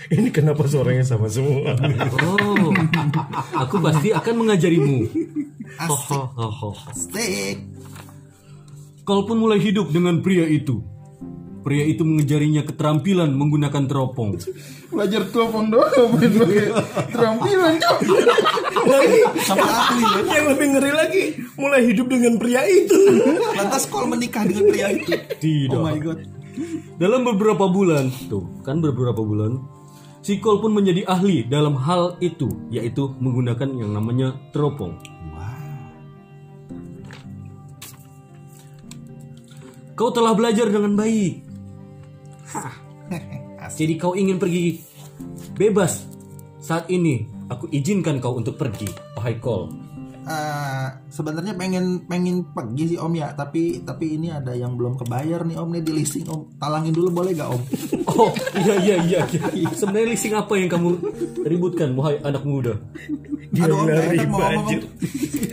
Ini 0.03 0.35
kenapa 0.35 0.67
suaranya 0.67 1.03
sama 1.07 1.27
semua? 1.31 1.75
Oh, 2.27 2.71
aku 3.55 3.79
pasti 3.83 4.11
akan 4.15 4.35
mengajarimu. 4.47 5.07
Asik, 5.79 6.11
Hohoho. 6.15 6.75
asik. 6.91 7.72
Kol 9.03 9.27
pun 9.27 9.43
mulai 9.43 9.59
hidup 9.59 9.91
dengan 9.91 10.23
pria 10.23 10.47
itu. 10.47 10.79
Pria 11.63 11.87
itu 11.87 12.03
mengejarinya 12.03 12.67
keterampilan 12.67 13.31
menggunakan 13.39 13.87
teropong. 13.87 14.35
Belajar 14.91 15.31
telepon 15.31 15.71
doang 15.71 16.11
pakai 16.19 16.69
terampilan 17.15 17.73
cok. 17.79 17.99
Ini 18.83 19.19
Sama 19.47 19.63
ahli 19.63 20.03
ya. 20.03 20.43
yang 20.43 20.47
lebih 20.55 20.67
ngeri 20.75 20.93
lagi 20.93 21.23
mulai 21.55 21.87
hidup 21.87 22.11
dengan 22.11 22.35
pria 22.39 22.67
itu. 22.67 22.99
Lantas 23.55 23.87
kol 23.87 24.11
menikah 24.11 24.43
dengan 24.43 24.75
pria 24.75 24.91
itu. 24.91 25.15
Tidak. 25.39 25.79
Oh 25.79 25.87
my 25.87 25.99
god. 26.03 26.19
Dalam 26.99 27.23
beberapa 27.27 27.67
bulan, 27.71 28.11
tuh 28.27 28.45
kan 28.63 28.83
beberapa 28.83 29.23
bulan, 29.25 29.57
si 30.21 30.37
Kol 30.39 30.61
pun 30.61 30.77
menjadi 30.77 31.03
ahli 31.09 31.49
dalam 31.49 31.75
hal 31.81 32.21
itu, 32.21 32.47
yaitu 32.69 33.17
menggunakan 33.19 33.73
yang 33.73 33.91
namanya 33.97 34.37
teropong. 34.53 34.95
Kau 40.03 40.11
telah 40.11 40.35
belajar 40.35 40.67
dengan 40.67 40.99
baik. 40.99 41.47
Jadi 43.79 43.95
kau 44.03 44.19
ingin 44.19 44.35
pergi 44.35 44.83
bebas. 45.55 46.11
Saat 46.59 46.91
ini 46.91 47.23
aku 47.47 47.71
izinkan 47.71 48.19
kau 48.19 48.35
untuk 48.35 48.59
pergi, 48.59 48.91
wahai 49.15 49.39
Kol. 49.39 49.71
Eh, 50.27 50.87
sebenarnya 51.07 51.55
pengen 51.55 52.03
pengen 52.11 52.51
pergi 52.51 52.95
sih 52.95 52.99
om 52.99 53.15
ya 53.15 53.31
tapi 53.35 53.83
tapi 53.87 54.19
ini 54.19 54.31
ada 54.31 54.55
yang 54.55 54.75
belum 54.75 54.99
kebayar 54.99 55.43
nih 55.43 55.59
om 55.59 55.71
nih 55.71 55.83
di 55.83 55.91
leasing 55.91 56.27
om 56.31 56.47
talangin 56.63 56.95
dulu 56.95 57.11
boleh 57.11 57.35
gak 57.35 57.51
om 57.51 57.59
Oh 58.15 58.31
iya 58.55 58.79
iya 58.83 58.97
iya. 59.03 59.23
iya. 59.51 59.71
Sebenarnya 59.75 60.15
leasing 60.15 60.35
apa 60.35 60.55
yang 60.59 60.71
kamu 60.71 60.99
ributkan, 61.47 61.95
wahai 61.95 62.19
anak 62.27 62.43
muda? 62.43 62.75
aduh 63.55 63.87
om 63.87 63.87
enak 63.87 64.27
mau 64.27 64.39
ngomong 64.51 64.67
om. 64.67 64.83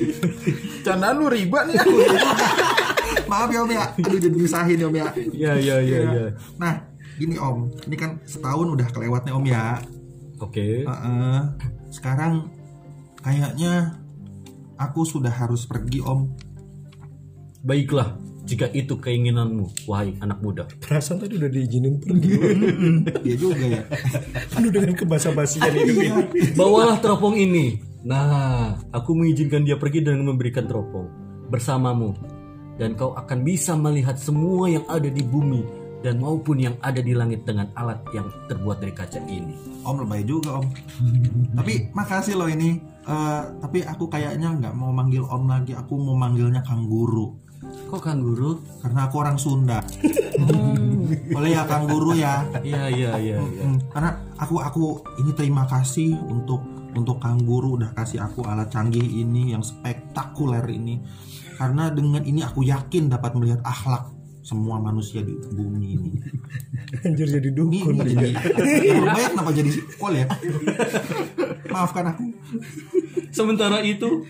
Candaan 0.86 1.22
lu 1.22 1.30
riba 1.30 1.60
nih 1.70 1.76
aku. 1.78 1.98
Maaf 3.30 3.50
ya 3.54 3.60
om 3.62 3.72
ya 3.72 3.86
aduh 3.94 4.20
jadi 4.20 4.36
nyusahin 4.36 4.82
ya 4.82 4.88
om 4.90 4.96
ya 4.98 5.08
Iya 5.16 5.54
iya 5.62 5.76
iya 5.80 6.00
iya. 6.10 6.26
nah 6.58 6.74
gini 7.16 7.38
om 7.38 7.70
ini 7.86 7.96
kan 7.96 8.18
setahun 8.26 8.68
udah 8.74 8.88
kelewat 8.90 9.24
nih 9.24 9.34
om 9.38 9.46
ya 9.46 9.78
Oke. 10.40 10.88
Heeh. 10.88 11.38
sekarang 11.92 12.48
kayaknya 13.20 14.00
aku 14.80 15.04
sudah 15.04 15.32
harus 15.32 15.68
pergi 15.68 16.00
om 16.00 16.32
Baiklah, 17.60 18.16
Jika 18.48 18.72
itu 18.72 18.96
keinginanmu, 18.98 19.86
wahai 19.86 20.16
anak 20.24 20.40
muda. 20.40 20.64
Perasaan 20.80 21.22
tadi 21.22 21.38
udah 21.38 21.52
diizinin 21.52 22.00
pergi. 22.02 22.40
Iya 23.28 23.36
juga 23.36 23.62
ya. 23.68 23.84
Penuh 24.56 24.72
dengan 24.74 24.96
kebasa-basian 24.96 25.70
hidup 25.70 26.00
ini. 26.00 26.10
Bawalah 26.58 26.98
teropong 27.04 27.36
ini. 27.38 27.78
Nah, 28.08 28.80
aku 28.96 29.12
mengizinkan 29.14 29.68
dia 29.68 29.76
pergi 29.76 30.02
dan 30.02 30.24
memberikan 30.24 30.66
teropong 30.66 31.12
bersamamu. 31.52 32.16
Dan 32.80 32.96
kau 32.96 33.12
akan 33.12 33.44
bisa 33.44 33.76
melihat 33.76 34.16
semua 34.16 34.72
yang 34.72 34.88
ada 34.88 35.12
di 35.12 35.20
bumi 35.20 35.80
dan 36.00 36.16
maupun 36.16 36.56
yang 36.64 36.76
ada 36.80 37.04
di 37.04 37.12
langit 37.12 37.44
dengan 37.44 37.68
alat 37.76 38.00
yang 38.16 38.32
terbuat 38.48 38.80
dari 38.80 38.96
kaca 38.96 39.20
ini. 39.28 39.84
Om 39.84 40.08
lebay 40.08 40.24
juga 40.24 40.64
om. 40.64 40.68
tapi 41.60 41.92
makasih 41.92 42.40
loh 42.40 42.48
ini. 42.48 42.80
Eh, 43.04 43.42
tapi 43.60 43.84
aku 43.84 44.08
kayaknya 44.08 44.56
nggak 44.56 44.74
mau 44.80 44.96
manggil 44.96 45.28
om 45.28 45.44
lagi. 45.50 45.76
Aku 45.76 46.00
mau 46.00 46.16
manggilnya 46.16 46.64
Kang 46.64 46.88
Guru. 46.88 47.50
Kok 47.60 48.00
kan 48.00 48.24
guru? 48.24 48.64
Karena 48.80 49.12
aku 49.12 49.16
orang 49.20 49.36
Sunda. 49.36 49.84
Boleh 51.36 51.52
ya 51.52 51.68
Kang 51.68 51.92
Guru 51.92 52.16
ya. 52.16 52.48
Iya, 52.64 52.88
iya, 52.88 53.12
iya, 53.20 53.36
iya. 53.44 53.64
Hmm, 53.66 53.78
karena 53.92 54.10
aku 54.40 54.56
aku 54.64 54.84
ini 55.20 55.32
terima 55.36 55.68
kasih 55.68 56.16
untuk 56.32 56.64
untuk 57.00 57.24
Kang 57.24 57.40
Guru 57.48 57.80
udah 57.80 57.96
kasih 57.96 58.20
aku 58.20 58.44
alat 58.44 58.68
canggih 58.68 59.04
ini 59.04 59.56
yang 59.56 59.64
spektakuler 59.64 60.64
ini. 60.68 61.00
Karena 61.56 61.92
dengan 61.92 62.24
ini 62.24 62.44
aku 62.44 62.64
yakin 62.64 63.08
dapat 63.08 63.36
melihat 63.36 63.64
akhlak 63.64 64.20
semua 64.44 64.82
manusia 64.82 65.22
di 65.22 65.36
bumi 65.36 65.88
ini. 65.96 66.12
Anjir 67.06 67.30
jadi 67.30 67.50
Ini, 67.54 67.54
dukun 67.54 68.02
ini 68.02 68.34
Yang 68.82 69.06
banyak 69.06 69.32
kenapa 69.38 69.52
jadi 69.54 69.72
kol 70.02 70.14
ya? 70.18 70.26
Maafkan 71.70 72.06
aku. 72.16 72.26
Sementara 73.30 73.86
itu, 73.86 74.26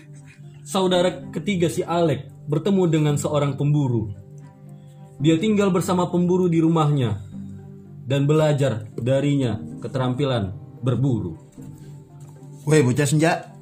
saudara 0.60 1.24
ketiga 1.32 1.72
si 1.72 1.80
Alek 1.80 2.28
bertemu 2.50 2.82
dengan 2.90 3.14
seorang 3.16 3.56
pemburu. 3.56 4.12
Dia 5.20 5.40
tinggal 5.40 5.72
bersama 5.72 6.08
pemburu 6.12 6.52
di 6.52 6.60
rumahnya 6.60 7.24
dan 8.04 8.28
belajar 8.28 8.88
darinya 8.98 9.56
keterampilan 9.80 10.52
berburu. 10.84 11.49
Woi 12.68 12.84
bocah 12.84 13.06
senja. 13.08 13.56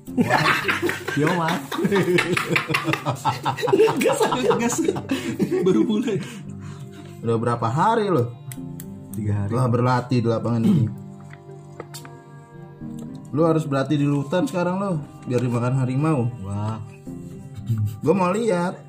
Yo 1.15 1.31
mas. 1.39 1.63
gas, 4.03 4.21
gas. 4.59 4.77
Baru 5.63 5.83
mulai. 5.87 6.19
Udah 7.23 7.37
berapa 7.39 7.67
hari 7.67 8.11
lo? 8.11 8.35
Tiga 9.15 9.47
hari. 9.47 9.51
Telah 9.55 9.69
berlatih 9.71 10.19
di 10.23 10.29
lapangan 10.31 10.63
ini. 10.67 10.87
Lu 13.35 13.45
harus 13.45 13.69
berlatih 13.69 14.01
di 14.01 14.07
hutan 14.09 14.49
sekarang 14.49 14.81
lo, 14.81 14.91
biar 15.29 15.43
dimakan 15.43 15.85
harimau. 15.85 16.31
Wah. 16.43 16.81
Gue 18.01 18.15
mau 18.15 18.31
lihat. 18.33 18.81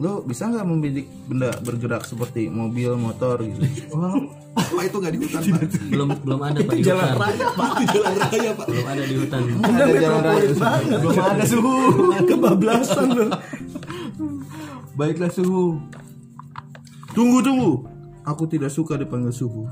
Lu 0.00 0.24
bisa 0.24 0.48
nggak 0.48 0.64
membidik 0.64 1.06
benda 1.28 1.52
bergerak 1.60 2.08
seperti 2.08 2.48
mobil, 2.48 2.96
motor 2.96 3.44
gitu? 3.44 3.60
Wah. 3.96 4.16
Pak 4.52 4.84
itu 4.88 4.96
nggak 5.00 5.12
di 5.16 5.20
hutan 5.20 5.42
pak. 5.48 5.60
Belum 5.92 6.08
belum 6.12 6.40
ada 6.44 6.60
Pak 6.60 6.76
di 6.76 6.82
hutan. 6.84 7.14
Pak 7.16 7.72
itu 7.80 7.96
jalan 7.96 8.14
raya 8.20 8.50
pak. 8.52 8.66
Belum 8.68 8.86
ada 8.88 9.02
di 9.04 9.14
hutan. 9.16 9.40
Ada 9.64 9.94
jalan 9.96 10.20
raya. 10.24 10.48
Belum 11.00 11.16
ada 11.24 11.44
suhu. 11.48 11.76
Kebablasan 12.28 13.08
loh. 13.16 13.30
Baiklah 14.92 15.32
suhu. 15.32 15.80
Tunggu 17.16 17.38
tunggu. 17.40 17.72
Aku 18.28 18.44
tidak 18.44 18.68
suka 18.68 19.00
dipanggil 19.00 19.32
suhu. 19.32 19.64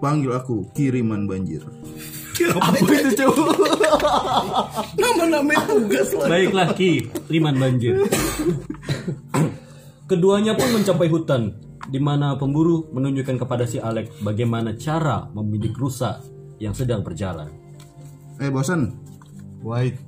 Panggil 0.00 0.32
aku 0.32 0.72
kiriman 0.72 1.28
banjir. 1.28 1.60
Apa 2.42 2.92
itu 2.94 3.10
cowok? 3.14 3.54
Nama-nama 4.98 5.54
tugas 5.70 6.10
lah. 6.18 6.26
Baiklah 6.26 6.68
Ki, 6.74 7.06
Riman 7.30 7.56
Banjir. 7.56 8.04
Keduanya 10.04 10.52
pun 10.58 10.68
mencapai 10.74 11.08
hutan, 11.08 11.56
di 11.88 11.96
mana 12.02 12.36
pemburu 12.36 12.90
menunjukkan 12.92 13.40
kepada 13.40 13.64
si 13.64 13.80
Alek 13.80 14.20
bagaimana 14.20 14.76
cara 14.76 15.30
membidik 15.32 15.76
rusa 15.78 16.20
yang 16.60 16.76
sedang 16.76 17.00
berjalan. 17.00 17.48
Eh 18.42 18.50
bosan, 18.50 18.98
White. 19.62 20.00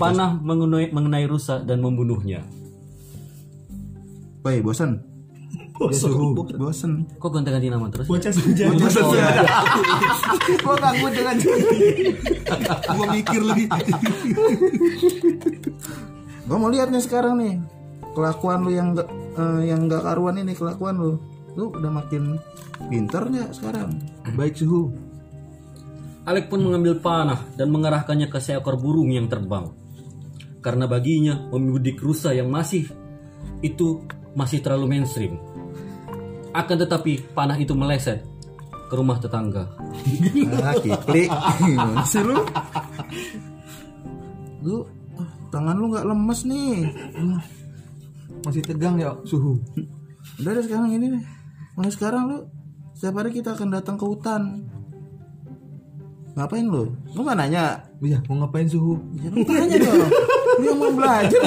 Panah 0.00 0.34
mengenai, 0.40 0.90
mengenai 0.90 1.26
rusa 1.28 1.62
dan 1.62 1.78
membunuhnya. 1.84 2.42
Woi 4.42 4.62
bosan. 4.62 5.15
Bosok. 5.76 6.56
Bosan. 6.56 7.04
Kok 7.20 7.28
gonta-ganti 7.28 7.68
nama 7.68 7.86
terus? 7.92 8.08
Bocah 8.08 8.32
senja. 8.32 8.72
Gua 10.64 10.76
takut 10.80 11.12
dengan 11.12 11.36
Gua 12.96 13.06
mikir 13.12 13.40
lebih. 13.44 13.66
Gua 16.48 16.56
mau 16.56 16.70
lihat 16.72 16.88
nih 16.88 17.02
sekarang 17.04 17.36
nih 17.38 17.54
kelakuan 18.16 18.64
lu 18.64 18.72
yang 18.72 18.96
gak, 18.96 19.08
eh, 19.36 19.60
yang 19.68 19.84
gak 19.92 20.02
karuan 20.02 20.40
ini 20.40 20.56
kelakuan 20.56 20.96
lu. 20.96 21.20
Lu 21.56 21.72
udah 21.72 21.92
makin 21.92 22.40
pinter 22.88 23.28
nggak 23.28 23.52
sekarang? 23.52 23.96
Baik 24.36 24.56
suhu. 24.60 24.92
Alek 26.26 26.50
pun 26.50 26.58
mengambil 26.58 26.98
panah 26.98 27.38
dan 27.54 27.70
mengarahkannya 27.70 28.26
ke 28.26 28.42
seekor 28.42 28.76
burung 28.76 29.14
yang 29.14 29.30
terbang. 29.30 29.70
Karena 30.58 30.90
baginya 30.90 31.46
membidik 31.54 32.02
rusa 32.02 32.34
yang 32.34 32.50
masih 32.50 32.90
itu 33.62 34.02
masih 34.34 34.60
terlalu 34.60 34.98
mainstream. 34.98 35.38
Akan 36.56 36.80
tetapi 36.80 37.20
panah 37.36 37.60
itu 37.60 37.76
meleset 37.76 38.24
ke 38.88 38.94
rumah 38.96 39.20
tetangga. 39.20 39.68
Ah, 40.64 40.72
kiklik. 40.80 41.28
Gimana 41.60 42.00
sih 42.08 42.24
lu? 42.24 42.40
Lu 44.64 44.76
ah, 45.20 45.30
tangan 45.52 45.76
lu 45.76 45.92
nggak 45.92 46.06
lemes 46.08 46.40
nih. 46.48 46.88
Masih 48.40 48.62
tegang 48.64 48.96
ya 48.96 49.12
suhu. 49.28 49.60
Udah 50.40 50.56
deh 50.56 50.64
sekarang 50.64 50.96
ini 50.96 51.12
nih. 51.18 51.22
Mulai 51.76 51.92
sekarang 51.92 52.22
lu 52.32 52.38
setiap 52.96 53.20
hari 53.20 53.36
kita 53.36 53.52
akan 53.52 53.68
datang 53.76 54.00
ke 54.00 54.04
hutan. 54.08 54.64
Ngapain 56.32 56.64
lu? 56.64 56.96
Lu 57.12 57.20
nggak 57.20 57.36
nanya? 57.36 57.84
Iya, 58.00 58.20
mau 58.28 58.40
ngapain 58.40 58.68
suhu? 58.68 58.96
Ya, 59.20 59.28
lu 59.28 59.44
tanya 59.44 59.76
dong. 59.76 60.08
Yang 60.60 60.76
mau 60.76 60.92
belajar. 60.92 61.42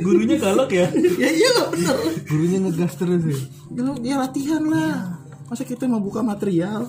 Gurunya 0.00 0.36
galak 0.38 0.70
ya. 0.72 0.86
ya 0.94 1.28
iya 1.28 1.50
lah 1.56 1.66
bener. 1.72 1.96
Gurunya 2.24 2.58
ngegas 2.64 2.92
terus 2.96 3.22
ya. 3.24 3.38
Ya, 3.72 3.80
lu- 3.84 4.00
ya 4.04 4.14
latihan 4.20 4.62
lah. 4.64 5.18
Masa 5.48 5.64
kita 5.64 5.88
mau 5.88 6.00
buka 6.00 6.20
material? 6.20 6.88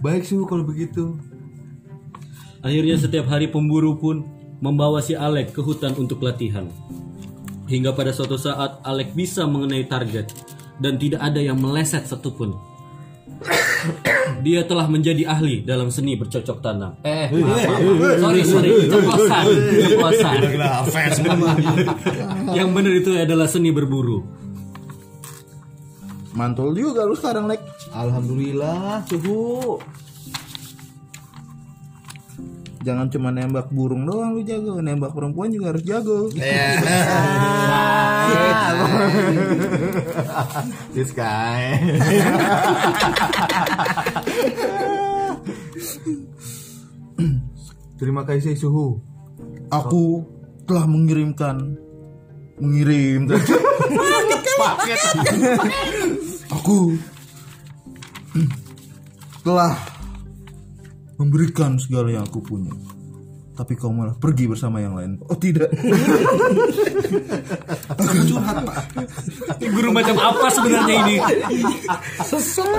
Baik 0.00 0.24
suhu 0.26 0.48
kalau 0.48 0.66
begitu. 0.66 1.14
Akhirnya 2.60 2.96
setiap 2.98 3.30
hari 3.30 3.48
pemburu 3.48 3.96
pun 3.96 4.26
membawa 4.60 5.00
si 5.00 5.14
Alek 5.16 5.54
ke 5.56 5.60
hutan 5.62 5.94
untuk 5.96 6.20
latihan. 6.20 6.68
Hingga 7.70 7.94
pada 7.94 8.10
suatu 8.10 8.34
saat 8.34 8.82
Alek 8.82 9.14
bisa 9.14 9.46
mengenai 9.46 9.86
target 9.86 10.34
dan 10.82 10.98
tidak 10.98 11.22
ada 11.22 11.38
yang 11.38 11.56
meleset 11.60 12.04
satupun. 12.04 12.69
Dia 14.44 14.64
telah 14.64 14.86
menjadi 14.88 15.28
ahli 15.28 15.60
dalam 15.64 15.92
seni 15.92 16.16
bercocok 16.16 16.58
tanam. 16.64 16.96
Eh, 17.04 17.28
maaf, 17.28 17.60
maaf, 17.64 17.80
maaf. 17.80 18.16
sorry 18.20 18.40
sorry, 18.44 18.70
ceplosan, 18.88 19.44
ceplosan. 19.84 20.36
Yang 22.56 22.68
benar 22.72 22.92
itu 22.96 23.10
adalah 23.16 23.46
seni 23.48 23.70
berburu. 23.72 24.24
Mantul 26.30 26.72
juga 26.78 27.04
lu 27.04 27.18
sekarang, 27.18 27.50
Lek. 27.50 27.60
Alhamdulillah 27.90 29.04
suhu. 29.10 29.76
Jangan 32.80 33.12
cuma 33.12 33.28
nembak 33.28 33.68
burung 33.68 34.08
doang 34.08 34.32
lu 34.32 34.40
jago, 34.40 34.80
nembak 34.80 35.12
perempuan 35.12 35.52
juga 35.52 35.76
harus 35.76 35.84
jago. 35.84 36.32
This 40.94 41.10
guy. 41.14 41.78
Terima 48.00 48.24
kasih 48.24 48.56
suhu. 48.56 49.00
Aku 49.70 50.24
telah 50.64 50.88
mengirimkan 50.88 51.76
mengirim 52.60 53.28
paket. 54.60 55.00
Aku 56.52 56.96
telah 59.40 59.72
memberikan 61.16 61.76
segala 61.80 62.12
yang 62.12 62.24
aku 62.24 62.40
punya. 62.44 62.72
Tapi 63.60 63.76
kau 63.76 63.92
malah 63.92 64.16
pergi 64.16 64.48
bersama 64.48 64.80
yang 64.80 64.96
lain. 64.96 65.20
Oh 65.28 65.36
tidak. 65.36 65.68
Guru 69.60 69.92
macam 69.92 70.16
apa 70.16 70.48
sebenarnya 70.48 70.96
ini? 71.04 71.16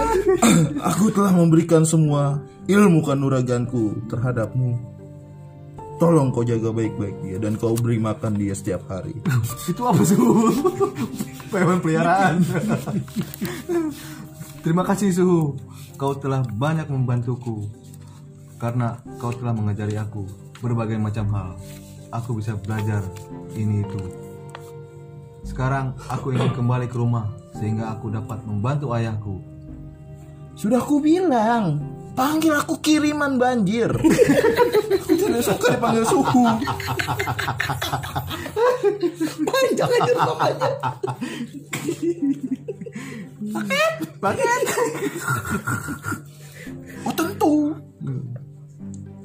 Aku 0.90 1.14
telah 1.14 1.38
memberikan 1.38 1.86
semua 1.86 2.42
ilmu 2.66 3.06
kanuraganku 3.06 4.10
terhadapmu. 4.10 4.74
Tolong 6.02 6.34
kau 6.34 6.42
jaga 6.42 6.74
baik-baik 6.74 7.30
dia 7.30 7.38
dan 7.38 7.62
kau 7.62 7.78
beri 7.78 8.02
makan 8.02 8.42
dia 8.42 8.58
setiap 8.58 8.82
hari. 8.90 9.14
Itu 9.70 9.86
apa 9.86 10.02
suhu? 10.02 10.50
Hewan 11.54 11.78
peliharaan. 11.78 12.42
Terima 14.66 14.82
kasih 14.82 15.14
suhu. 15.14 15.62
Kau 15.94 16.18
telah 16.18 16.42
banyak 16.42 16.90
membantuku 16.90 17.70
karena 18.58 18.98
kau 19.22 19.30
telah 19.30 19.54
mengajari 19.54 20.02
aku 20.02 20.26
berbagai 20.62 20.98
macam 21.02 21.26
hal. 21.34 21.50
aku 22.12 22.44
bisa 22.44 22.60
belajar 22.60 23.00
ini 23.56 23.88
itu. 23.88 24.02
Sekarang 25.48 25.96
aku 26.12 26.36
ingin 26.36 26.52
kembali 26.52 26.92
ke 26.92 27.00
rumah 27.00 27.32
sehingga 27.56 27.96
aku 27.96 28.12
dapat 28.12 28.44
membantu 28.44 28.92
ayahku. 28.92 29.40
Sudah 30.60 30.84
aku 30.84 31.00
bilang, 31.00 31.80
panggil 32.12 32.52
aku 32.52 32.84
kiriman 32.84 33.40
banjir. 33.40 33.88
aku 35.02 35.14
tidak 35.16 35.42
suka 35.48 35.68
dipanggil 35.72 36.04
suhu. 36.04 36.44
Panjang 39.48 39.90
aja 39.90 40.14
namanya. 40.20 40.70
Oh 47.08 47.14
tentu. 47.16 47.56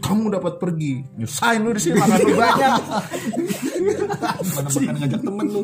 Kamu 0.06 0.30
dapat 0.30 0.62
pergi. 0.62 1.02
Nyusahin 1.18 1.66
lu 1.66 1.74
di 1.74 1.82
sini 1.82 1.98
makan 1.98 2.18
lu 2.22 2.34
banyak. 2.38 2.72
Mana 4.54 4.68
makan 4.70 4.94
ngajak 5.02 5.20
temen 5.26 5.46
lu. 5.50 5.60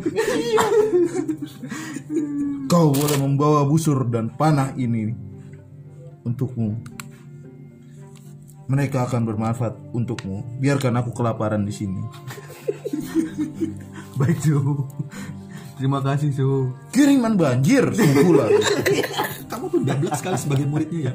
Kau 2.66 2.90
boleh 2.90 3.18
membawa 3.22 3.62
busur 3.62 4.02
dan 4.10 4.34
panah 4.34 4.74
ini 4.74 5.14
untukmu. 6.26 6.74
Mereka 8.66 9.06
akan 9.06 9.22
bermanfaat 9.28 9.74
untukmu. 9.94 10.58
Biarkan 10.58 10.98
aku 10.98 11.14
kelaparan 11.14 11.62
di 11.62 11.74
sini. 11.74 12.02
Baik 14.18 14.38
Su. 14.42 14.58
Terima 15.76 16.00
kasih 16.00 16.30
Su. 16.32 16.72
Kiriman 16.90 17.36
banjir 17.36 17.84
semula. 17.92 18.48
Kamu 19.50 19.66
tuh 19.68 19.80
dablek 19.84 20.14
sekali 20.16 20.38
sebagai 20.40 20.66
muridnya 20.66 21.12
ya. 21.12 21.14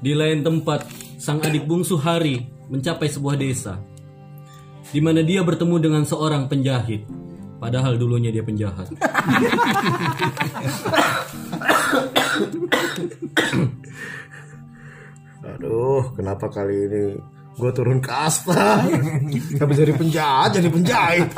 Di 0.00 0.12
lain 0.12 0.44
tempat, 0.44 0.84
sang 1.20 1.44
adik 1.44 1.68
bungsu 1.68 2.00
Hari 2.00 2.48
mencapai 2.72 3.12
sebuah 3.12 3.36
desa 3.36 3.76
di 4.88 5.04
mana 5.04 5.20
dia 5.20 5.44
bertemu 5.44 5.76
dengan 5.76 6.08
seorang 6.08 6.48
penjahit. 6.48 7.04
Padahal 7.60 8.00
dulunya 8.00 8.32
dia 8.32 8.40
penjahat. 8.40 8.88
Aduh, 15.44 16.08
kenapa 16.16 16.48
kali 16.48 16.88
ini 16.88 17.20
gue 17.60 17.70
turun 17.76 18.00
ke 18.00 18.08
asta? 18.08 18.80
Habis 19.60 19.76
dari 19.76 19.92
penjahat 19.92 20.56
jadi 20.56 20.72
penjahit. 20.72 21.28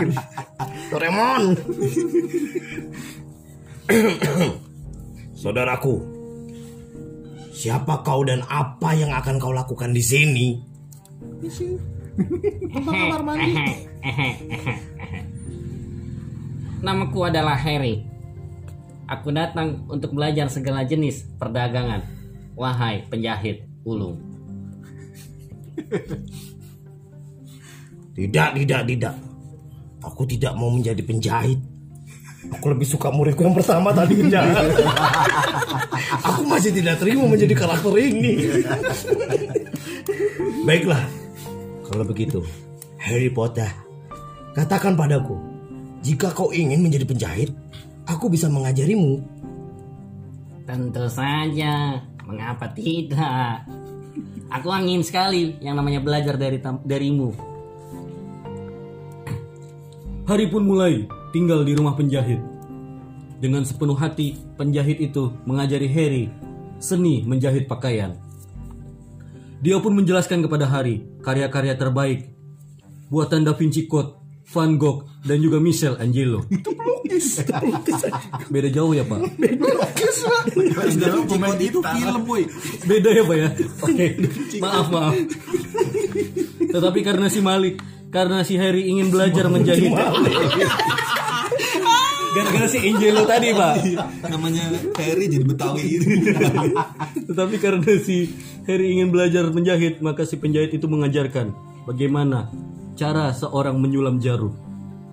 Doraemon. 0.95 1.59
Saudaraku, 5.35 6.22
siapa 7.53 8.01
kau 8.01 8.25
dan 8.25 8.41
apa 8.49 8.97
yang 8.97 9.13
akan 9.13 9.37
kau 9.37 9.53
lakukan 9.53 9.93
di 9.93 10.03
sini? 10.03 10.49
Namaku 16.83 17.19
adalah 17.29 17.55
Harry. 17.61 18.03
Aku 19.07 19.29
datang 19.31 19.85
untuk 19.93 20.17
belajar 20.17 20.49
segala 20.49 20.83
jenis 20.83 21.29
perdagangan. 21.37 22.03
Wahai 22.57 23.05
penjahit 23.07 23.69
ulung. 23.85 24.19
Tidak, 28.13 28.49
tidak, 28.61 28.83
tidak. 28.85 29.15
Aku 30.05 30.29
tidak 30.29 30.53
mau 30.53 30.69
menjadi 30.69 31.01
penjahit. 31.01 31.72
Aku 32.51 32.75
lebih 32.75 32.91
suka 32.91 33.15
muridku 33.15 33.47
yang 33.47 33.55
pertama 33.55 33.95
tadi. 33.95 34.19
Aku 36.29 36.43
masih 36.43 36.75
tidak 36.75 36.99
terima 36.99 37.31
menjadi 37.31 37.55
karakter 37.55 37.95
ini. 37.95 38.51
Baiklah, 40.67 41.07
kalau 41.87 42.03
begitu, 42.03 42.43
Harry 42.99 43.31
Potter, 43.31 43.71
katakan 44.59 44.99
padaku, 44.99 45.39
jika 46.03 46.35
kau 46.35 46.51
ingin 46.51 46.83
menjadi 46.83 47.07
penjahit, 47.07 47.51
aku 48.07 48.27
bisa 48.27 48.51
mengajarimu. 48.51 49.23
Tentu 50.67 51.07
saja. 51.07 52.03
Mengapa 52.23 52.71
tidak? 52.75 53.67
Aku 54.51 54.67
ingin 54.83 55.03
sekali 55.03 55.59
yang 55.59 55.79
namanya 55.79 56.03
belajar 56.03 56.39
dari 56.39 56.59
darimu. 56.63 57.35
Hari 60.23 60.47
pun 60.47 60.63
mulai 60.63 61.03
tinggal 61.33 61.65
di 61.65 61.73
rumah 61.73 61.97
penjahit. 61.97 62.39
Dengan 63.43 63.67
sepenuh 63.67 63.99
hati, 63.99 64.39
penjahit 64.55 65.03
itu 65.03 65.35
mengajari 65.49 65.91
Harry 65.91 66.25
seni 66.79 67.27
menjahit 67.27 67.67
pakaian. 67.67 68.15
Dia 69.63 69.83
pun 69.83 69.99
menjelaskan 69.99 70.47
kepada 70.47 70.71
Harry 70.71 71.03
karya-karya 71.23 71.75
terbaik 71.75 72.31
buatan 73.11 73.43
Da 73.43 73.55
Vinci 73.55 73.91
Code, 73.91 74.15
Van 74.53 74.75
Gogh, 74.79 75.07
dan 75.23 75.39
juga 75.39 75.63
Michelangelo. 75.63 76.43
Itu 76.51 76.75
pelukis. 76.75 77.45
Beda 78.51 78.69
jauh 78.73 78.91
ya, 78.97 79.07
Pak? 79.07 79.21
Dalam 80.99 81.29
pemain 81.29 81.59
itu 81.61 81.79
film 81.79 82.23
boy. 82.27 82.43
Beda 82.89 83.11
ya 83.13 83.23
Pak 83.23 83.37
ya? 83.39 83.49
Oke, 83.85 84.07
maaf 84.59 84.87
maaf. 84.91 85.15
Tetapi 86.73 87.01
karena 87.05 87.27
si 87.31 87.39
Malik, 87.45 87.79
karena 88.11 88.43
si 88.43 88.57
Harry 88.59 88.89
ingin 88.91 89.13
belajar 89.13 89.47
menjahit. 89.47 89.93
Gara-gara 92.33 92.67
si 92.69 92.79
Angelo 92.81 93.23
tadi 93.29 93.53
Pak. 93.53 93.75
Namanya 94.25 94.65
Harry 94.97 95.29
jadi 95.29 95.45
Betawi 95.45 95.85
gitu. 95.85 96.07
Tetapi 97.29 97.55
karena 97.61 97.93
si 98.01 98.33
Harry 98.65 98.97
ingin 98.97 99.13
belajar 99.13 99.45
menjahit, 99.53 100.01
maka 100.01 100.25
si 100.25 100.41
penjahit 100.41 100.73
itu 100.73 100.89
mengajarkan 100.89 101.53
bagaimana 101.85 102.49
cara 102.97 103.33
seorang 103.37 103.77
menyulam 103.77 104.17
jarum. 104.17 104.57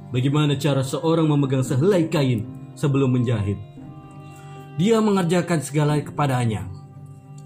Bagaimana 0.09 0.57
cara 0.57 0.81
seorang 0.81 1.29
memegang 1.29 1.61
sehelai 1.61 2.09
kain 2.09 2.73
sebelum 2.73 3.13
menjahit. 3.13 3.59
Dia 4.79 5.03
mengerjakan 5.03 5.59
segala 5.59 5.99
kepadanya. 5.99 6.65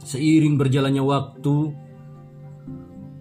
Seiring 0.05 0.55
berjalannya 0.55 1.01
waktu, 1.01 1.73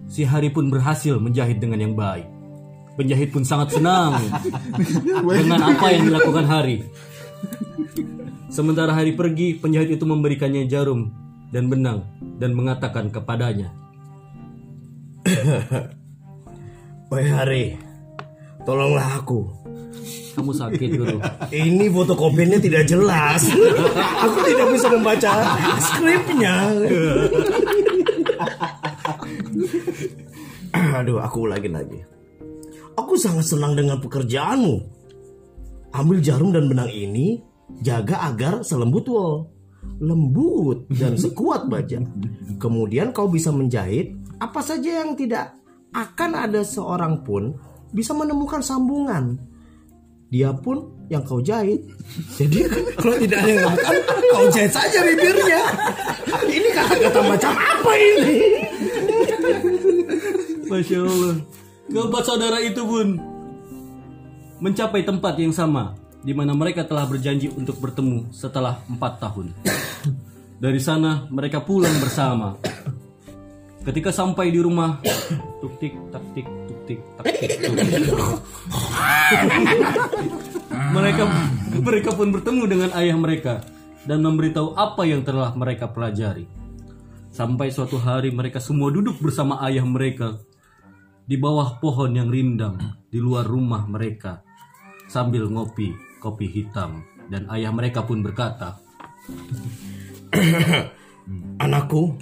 si 0.07 0.23
Hari 0.29 0.53
pun 0.53 0.69
berhasil 0.69 1.17
menjahit 1.17 1.59
dengan 1.59 1.81
yang 1.81 1.95
baik. 1.97 2.42
Penjahit 2.93 3.33
pun 3.33 3.41
sangat 3.41 3.81
senang 3.81 4.21
dengan 5.41 5.61
apa 5.73 5.87
yang 5.93 6.13
dilakukan 6.13 6.45
Hari. 6.45 6.77
Sementara 8.53 8.93
Hari 8.93 9.17
pergi, 9.17 9.57
penjahit 9.57 9.97
itu 9.97 10.05
memberikannya 10.05 10.69
jarum 10.69 11.09
dan 11.49 11.73
benang 11.73 12.05
dan 12.37 12.53
mengatakan 12.53 13.09
kepadanya, 13.09 13.73
Wahai 17.09 17.29
Hari, 17.33 17.65
tolonglah 18.69 19.25
aku. 19.25 19.49
"Kamu 20.33 20.53
sakit, 20.53 20.89
Guru." 20.97 21.21
Ini 21.53 21.93
fotokopiannya 21.93 22.61
tidak 22.61 22.89
jelas. 22.89 23.45
Aku 24.25 24.39
tidak 24.49 24.69
bisa 24.73 24.89
membaca 24.89 25.33
skripnya. 25.77 26.73
Aduh, 31.01 31.21
aku 31.21 31.49
ulangi 31.49 31.69
lagi. 31.69 32.01
Aku 32.99 33.15
sangat 33.17 33.49
senang 33.49 33.77
dengan 33.77 34.01
pekerjaanmu. 34.01 34.77
Ambil 35.93 36.19
jarum 36.25 36.53
dan 36.57 36.69
benang 36.69 36.89
ini, 36.89 37.41
jaga 37.85 38.29
agar 38.33 38.65
selembut 38.65 39.07
wol. 39.09 39.49
Lembut 39.99 40.89
dan 40.95 41.19
sekuat 41.19 41.67
baja. 41.69 42.01
Kemudian 42.57 43.11
kau 43.11 43.27
bisa 43.27 43.51
menjahit 43.51 44.15
apa 44.39 44.63
saja 44.63 45.03
yang 45.05 45.15
tidak 45.19 45.59
akan 45.93 46.31
ada 46.35 46.63
seorang 46.65 47.21
pun 47.23 47.55
bisa 47.93 48.17
menemukan 48.17 48.65
sambungan 48.65 49.37
dia 50.33 50.49
pun 50.49 50.89
yang 51.13 51.21
kau 51.29 51.45
jahit. 51.45 51.85
Jadi 52.41 52.65
kalau 52.97 53.21
tidak 53.21 53.45
ada 53.45 53.51
yang 53.53 53.69
lakukan, 53.69 53.97
kau 54.33 54.49
jahit 54.49 54.73
saja 54.73 54.99
bibirnya. 55.05 55.61
Ini 56.49 56.69
kata-kata 56.73 57.21
macam 57.21 57.53
apa 57.53 57.93
ini? 58.01 58.37
Masya 60.73 60.99
Allah. 61.05 61.37
Keempat 61.91 62.23
saudara 62.23 62.63
itu 62.63 62.83
pun 62.87 63.19
mencapai 64.63 65.03
tempat 65.03 65.35
yang 65.43 65.51
sama 65.51 65.99
di 66.23 66.31
mana 66.31 66.55
mereka 66.55 66.87
telah 66.87 67.03
berjanji 67.03 67.51
untuk 67.51 67.83
bertemu 67.83 68.31
setelah 68.31 68.79
empat 68.87 69.19
tahun. 69.19 69.51
Dari 70.63 70.79
sana 70.79 71.27
mereka 71.27 71.59
pulang 71.59 71.99
bersama. 71.99 72.55
Ketika 73.83 74.15
sampai 74.15 74.55
di 74.55 74.63
rumah, 74.63 75.03
tuk 75.59 75.75
tik 75.83 75.91
tak 76.15 76.23
tik 76.39 76.47
tuk 76.47 76.81
tik 76.87 77.01
tak 77.19 77.25
tik 77.35 77.51
tuk. 77.67 77.75
mereka 80.95 81.23
mereka 81.83 82.11
pun 82.15 82.31
bertemu 82.31 82.63
dengan 82.71 82.91
ayah 82.95 83.19
mereka 83.19 83.67
dan 84.07 84.23
memberitahu 84.23 84.79
apa 84.79 85.03
yang 85.03 85.27
telah 85.27 85.51
mereka 85.59 85.91
pelajari. 85.91 86.47
Sampai 87.35 87.75
suatu 87.75 87.99
hari 87.99 88.31
mereka 88.31 88.63
semua 88.63 88.95
duduk 88.95 89.19
bersama 89.19 89.59
ayah 89.67 89.83
mereka 89.83 90.39
di 91.33 91.41
bawah 91.41 91.81
pohon 91.81 92.13
yang 92.13 92.29
rindang 92.29 92.77
di 93.09 93.17
luar 93.17 93.49
rumah 93.49 93.89
mereka 93.89 94.45
sambil 95.09 95.49
ngopi 95.49 95.97
kopi 96.21 96.45
hitam 96.45 97.09
dan 97.33 97.49
ayah 97.57 97.73
mereka 97.73 98.05
pun 98.05 98.21
berkata, 98.21 98.77
Anakku, 101.65 102.21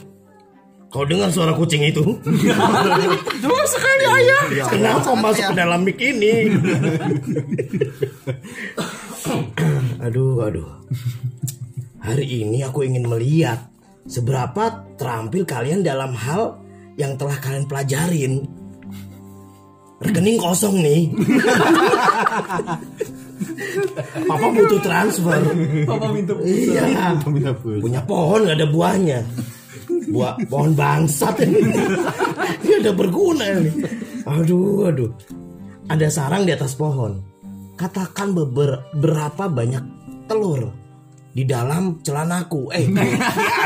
Kau 0.90 1.06
dengar 1.06 1.30
suara 1.30 1.54
kucing 1.58 1.86
itu? 1.86 2.02
Jelas 3.42 3.70
sekali 3.70 4.04
ayah. 4.10 4.42
Kenapa 4.70 5.10
masuk 5.18 5.42
ke 5.50 5.54
dalam 5.54 5.86
mic 5.86 5.98
ini? 5.98 6.50
aduh, 10.06 10.50
aduh. 10.50 10.70
Hari 12.02 12.26
ini 12.46 12.66
aku 12.66 12.86
ingin 12.86 13.06
melihat 13.06 13.70
seberapa 14.06 14.86
terampil 14.98 15.46
kalian 15.46 15.86
dalam 15.86 16.10
hal 16.14 16.58
yang 16.98 17.14
telah 17.14 17.38
kalian 17.38 17.70
pelajarin. 17.70 18.59
Rekening 20.00 20.40
kosong 20.40 20.80
nih. 20.80 21.12
Papa 24.28 24.46
butuh 24.48 24.80
transfer. 24.80 25.40
Papa 25.84 26.06
minta 26.12 26.34
Iya. 26.40 27.20
Minta 27.28 27.52
pulsa. 27.52 27.84
Punya 27.84 28.00
pohon 28.08 28.48
gak 28.48 28.56
ada 28.56 28.68
buahnya. 28.68 29.20
Buah 30.10 30.34
pohon 30.48 30.72
bangsat 30.72 31.44
ini. 31.44 31.60
Ini 32.64 32.72
ada 32.80 32.92
berguna 32.96 33.44
ini. 33.44 33.70
Aduh, 34.24 34.88
aduh. 34.88 35.12
Ada 35.90 36.08
sarang 36.08 36.48
di 36.48 36.52
atas 36.56 36.72
pohon. 36.78 37.20
Katakan 37.76 38.32
beber, 38.32 38.92
berapa 38.96 39.48
banyak 39.52 39.84
telur 40.24 40.72
di 41.30 41.44
dalam 41.44 42.00
celanaku. 42.02 42.72
Eh, 42.72 42.86
di 42.88 43.08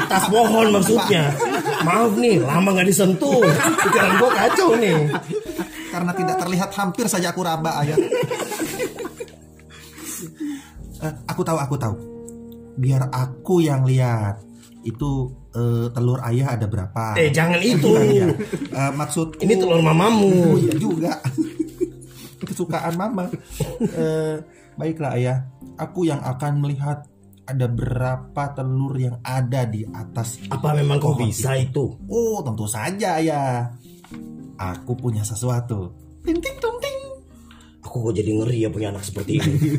atas 0.03 0.27
pohon 0.31 0.71
maksudnya. 0.75 1.35
Maaf 1.85 2.17
nih, 2.17 2.41
lama 2.41 2.75
nggak 2.75 2.89
disentuh. 2.89 3.43
Pikiran 3.87 4.13
gua 4.19 4.31
kacau 4.33 4.71
nih. 4.79 4.99
Karena 5.95 6.11
tidak 6.11 6.37
terlihat 6.43 6.71
hampir 6.75 7.07
saja 7.07 7.31
aku 7.31 7.47
raba 7.47 7.79
ayah. 7.87 7.95
Eh, 11.05 11.13
aku 11.31 11.43
tahu, 11.47 11.59
aku 11.61 11.75
tahu. 11.79 11.95
Biar 12.75 13.07
aku 13.15 13.63
yang 13.63 13.87
lihat 13.87 14.43
itu 14.83 15.31
eh, 15.55 15.87
telur 15.95 16.19
ayah 16.27 16.59
ada 16.59 16.67
berapa? 16.67 17.15
Eh, 17.15 17.31
jangan 17.31 17.61
itu. 17.63 17.95
Iya. 17.95 18.29
Eh, 18.75 18.93
maksudku 18.93 19.39
Ini 19.39 19.55
telur 19.55 19.79
Oh 19.79 19.87
mamamu. 19.87 20.59
iya 20.59 20.75
juga. 20.75 21.15
Kesukaan 22.49 22.99
mama. 22.99 23.31
Eh, 23.81 24.37
baiklah 24.75 25.15
ayah, 25.17 25.39
aku 25.79 26.11
yang 26.11 26.21
akan 26.21 26.59
melihat 26.61 27.07
ada 27.45 27.67
berapa 27.69 28.43
telur 28.57 28.97
yang 28.97 29.17
ada 29.21 29.69
di 29.69 29.85
atas. 29.85 30.41
Apa 30.49 30.73
memang 30.73 30.97
kau 30.97 31.15
bisa 31.17 31.57
itu? 31.57 31.97
Oh, 32.09 32.41
tentu 32.41 32.65
saja 32.65 33.21
ayah. 33.21 33.71
Aku 34.59 34.95
punya 34.95 35.27
sesuatu. 35.27 35.91
Ting 36.23 36.39
ting 36.39 36.57
tung 36.63 36.79
ting. 36.79 36.99
Aku 37.85 38.11
kok 38.11 38.15
jadi 38.17 38.31
ngeri 38.33 38.65
ya 38.65 38.71
punya 38.71 38.89
anak 38.95 39.05
seperti 39.05 39.39
ini. 39.39 39.77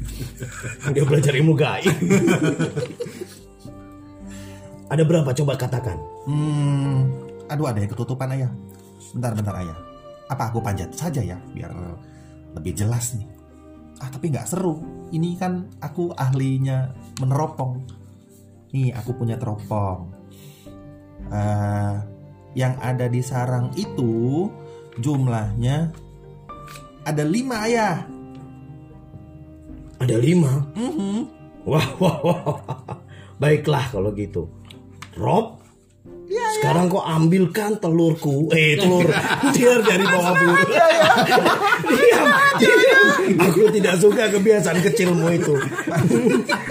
Dia 0.94 1.04
belajar 1.06 1.32
ilmu 1.36 1.54
gaib. 1.54 1.94
Ada 4.90 5.06
berapa 5.06 5.30
coba 5.30 5.54
katakan? 5.54 5.94
Hmm, 6.26 7.06
aduh 7.46 7.70
ada 7.70 7.78
yang 7.78 7.94
ketutupan 7.94 8.26
ayah. 8.34 8.50
Bentar 9.14 9.38
bentar 9.38 9.54
ayah. 9.62 9.78
Apa 10.26 10.50
aku 10.50 10.58
panjat 10.58 10.90
saja 10.90 11.22
ya 11.22 11.38
biar 11.54 11.70
lebih 12.58 12.74
jelas 12.74 13.14
nih. 13.14 13.30
Ah 14.02 14.10
tapi 14.10 14.34
nggak 14.34 14.50
seru. 14.50 14.82
Ini 15.14 15.38
kan 15.38 15.70
aku 15.78 16.10
ahlinya 16.18 16.90
meneropong. 17.22 17.86
Nih 18.74 18.90
aku 18.90 19.14
punya 19.14 19.38
teropong. 19.38 20.10
Eh, 21.30 21.94
yang 22.54 22.74
ada 22.82 23.06
di 23.06 23.22
sarang 23.22 23.70
itu 23.78 24.48
jumlahnya 24.98 25.90
ada 27.04 27.24
lima 27.24 27.64
ayah. 27.64 28.04
Ada 30.00 30.16
lima. 30.16 30.64
Mhm. 30.76 31.16
Wah, 31.68 31.88
wah, 32.00 32.18
wah. 32.24 32.40
Baiklah 33.36 33.92
kalau 33.92 34.12
gitu. 34.16 34.48
Rob, 35.16 35.59
sekarang 36.30 36.86
kau 36.86 37.02
ambilkan 37.02 37.82
telurku, 37.82 38.46
eh 38.54 38.78
telur 38.78 39.02
tiar 39.50 39.82
dari 39.82 40.04
bawah 40.06 40.34
burung. 40.38 40.70
Diam, 41.90 42.28
diam. 42.62 43.08
Aku 43.50 43.66
tidak 43.74 43.94
suka 43.98 44.30
kebiasaan 44.30 44.78
kecilmu 44.78 45.26
itu. 45.34 45.54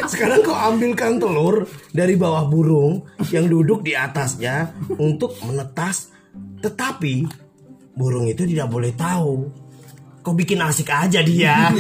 Sekarang 0.07 0.39
kau 0.47 0.55
ambilkan 0.55 1.19
telur 1.19 1.67
dari 1.91 2.15
bawah 2.15 2.47
burung 2.47 3.03
yang 3.35 3.51
duduk 3.51 3.83
di 3.83 3.91
atasnya 3.99 4.71
untuk 4.95 5.35
menetas. 5.43 6.15
Tetapi 6.63 7.27
burung 7.95 8.31
itu 8.31 8.47
tidak 8.47 8.71
boleh 8.71 8.95
tahu. 8.95 9.67
Kau 10.29 10.37
bikin 10.37 10.61
asik 10.61 10.93
aja 10.93 11.25
dia. 11.25 11.73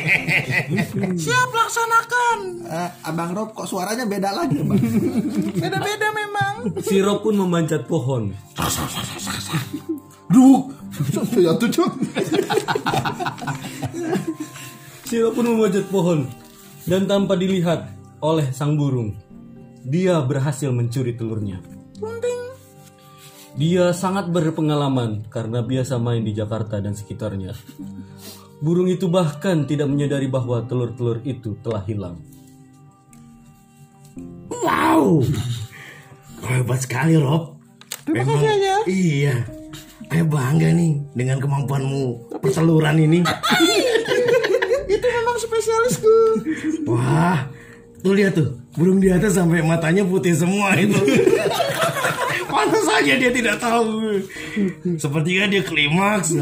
Siap 1.28 1.50
laksanakan. 1.52 2.38
Eh, 2.64 2.90
Abang 3.04 3.36
Rob 3.36 3.52
kok 3.52 3.68
suaranya 3.68 4.08
beda 4.08 4.32
lagi 4.32 4.64
bang? 4.64 4.80
Beda-beda 5.60 6.08
memang. 6.16 6.72
Siro 6.80 7.20
pun 7.20 7.36
memanjat 7.36 7.84
pohon. 7.84 8.32
Duk. 10.32 10.72
Ya 11.36 11.52
tuh 11.60 11.68
Cok. 11.68 11.92
Siro 15.04 15.36
pun 15.36 15.44
memanjat 15.44 15.84
pohon 15.92 16.24
dan 16.88 17.04
tanpa 17.04 17.36
dilihat 17.36 17.92
oleh 18.24 18.56
sang 18.56 18.80
burung, 18.80 19.12
dia 19.84 20.16
berhasil 20.24 20.72
mencuri 20.72 21.12
telurnya. 21.12 21.60
Dia 23.56 23.96
sangat 23.96 24.28
berpengalaman 24.28 25.24
karena 25.32 25.64
biasa 25.64 25.96
main 25.96 26.20
di 26.20 26.36
Jakarta 26.36 26.76
dan 26.76 26.92
sekitarnya. 26.92 27.56
Burung 28.60 28.88
itu 28.88 29.08
bahkan 29.08 29.64
tidak 29.64 29.88
menyadari 29.88 30.28
bahwa 30.28 30.60
telur-telur 30.68 31.24
itu 31.24 31.56
telah 31.64 31.80
hilang. 31.88 32.20
Wow, 34.52 35.24
Kau 36.40 36.52
hebat 36.52 36.80
sekali 36.84 37.16
Rob. 37.16 37.56
Terima 38.04 38.22
Memang- 38.22 38.38
kasih 38.38 38.48
ayah. 38.52 38.80
Iya, 38.86 39.34
saya 40.06 40.24
bangga 40.28 40.68
nih 40.70 40.92
dengan 41.16 41.36
kemampuanmu 41.40 42.04
perseluruhan 42.38 43.00
ini. 43.00 43.24
Itu 44.94 45.06
memang 45.10 45.36
spesialisku. 45.40 46.16
Wah, 46.86 47.50
tuh 48.00 48.14
lihat 48.14 48.38
tuh, 48.38 48.54
burung 48.76 49.00
di 49.00 49.08
atas 49.08 49.40
sampai 49.40 49.64
matanya 49.64 50.04
putih 50.04 50.36
semua 50.36 50.76
itu. 50.76 50.94
Pantas 52.52 52.84
saja 52.86 53.12
dia 53.18 53.30
tidak 53.32 53.56
tahu. 53.58 54.20
Sepertinya 54.96 55.44
dia 55.50 55.62
klimaks. 55.64 56.36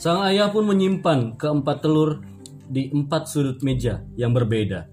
Sang 0.00 0.24
ayah 0.24 0.48
pun 0.48 0.64
menyimpan 0.64 1.36
keempat 1.36 1.84
telur 1.84 2.24
di 2.70 2.88
empat 2.88 3.28
sudut 3.28 3.60
meja 3.60 4.00
yang 4.16 4.32
berbeda. 4.32 4.88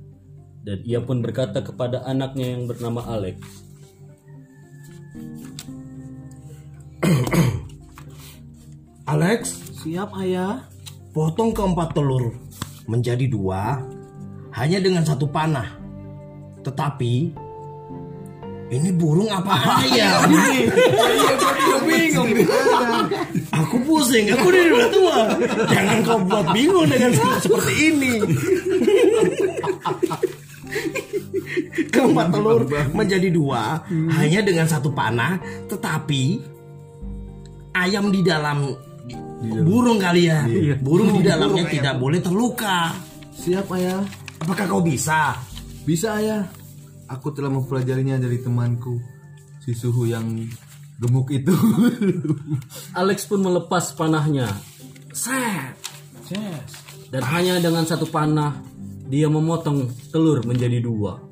Dan 0.67 0.83
ia 0.83 0.99
pun 0.99 1.23
berkata 1.23 1.63
kepada 1.63 2.03
anaknya 2.03 2.59
yang 2.59 2.67
bernama 2.67 2.99
Alex, 3.07 3.39
Alex, 9.07 9.41
Siap 9.79 10.11
ayah. 10.19 10.67
potong 11.15 11.55
keempat 11.55 11.95
telur 11.95 12.35
menjadi 12.91 13.23
dua 13.31 13.79
hanya 14.57 14.81
dengan 14.81 15.05
satu 15.05 15.29
panah. 15.29 15.69
Tetapi 16.65 17.13
ini 18.67 18.89
burung 18.91 19.31
apa 19.31 19.53
ayam? 19.85 20.27
bingung. 21.87 22.29
Aku 23.53 23.79
pusing, 23.87 24.27
aku 24.33 24.51
udah 24.51 24.61
udah 24.67 24.89
tua. 24.91 25.17
Jangan 25.71 25.97
kau 26.03 26.19
buat 26.27 26.51
bingung 26.51 26.87
dengan 26.89 27.13
seperti 27.39 27.73
ini. 27.93 28.11
Keempat 31.93 32.27
telur 32.33 32.67
menjadi 32.91 33.31
dua 33.31 33.87
hanya 33.87 34.43
dengan 34.43 34.67
satu 34.67 34.91
panah, 34.91 35.39
tetapi 35.71 36.43
ayam 37.71 38.11
di 38.11 38.19
dalam 38.19 38.67
burung 39.63 39.95
kali 39.95 40.27
ya. 40.27 40.43
Burung 40.83 41.15
di 41.15 41.23
dalamnya 41.23 41.63
tidak 41.71 41.95
boleh 41.95 42.19
terluka. 42.19 42.91
Siap 43.37 43.71
ayah. 43.79 44.26
Apakah 44.43 44.65
kau 44.69 44.83
bisa? 44.83 45.37
Bisa 45.87 46.19
ayah. 46.19 46.43
Aku 47.07 47.31
telah 47.31 47.47
mempelajarinya 47.47 48.19
dari 48.19 48.43
temanku 48.43 48.99
si 49.63 49.71
suhu 49.71 50.07
yang 50.07 50.27
gemuk 50.99 51.31
itu. 51.31 51.55
Alex 52.99 53.27
pun 53.27 53.43
melepas 53.43 53.95
panahnya. 53.95 54.51
Set. 55.15 55.75
Dan 57.07 57.23
hanya 57.23 57.63
dengan 57.63 57.87
satu 57.87 58.03
panah 58.11 58.59
dia 59.07 59.31
memotong 59.31 59.87
telur 60.11 60.43
menjadi 60.43 60.83
dua. 60.83 61.23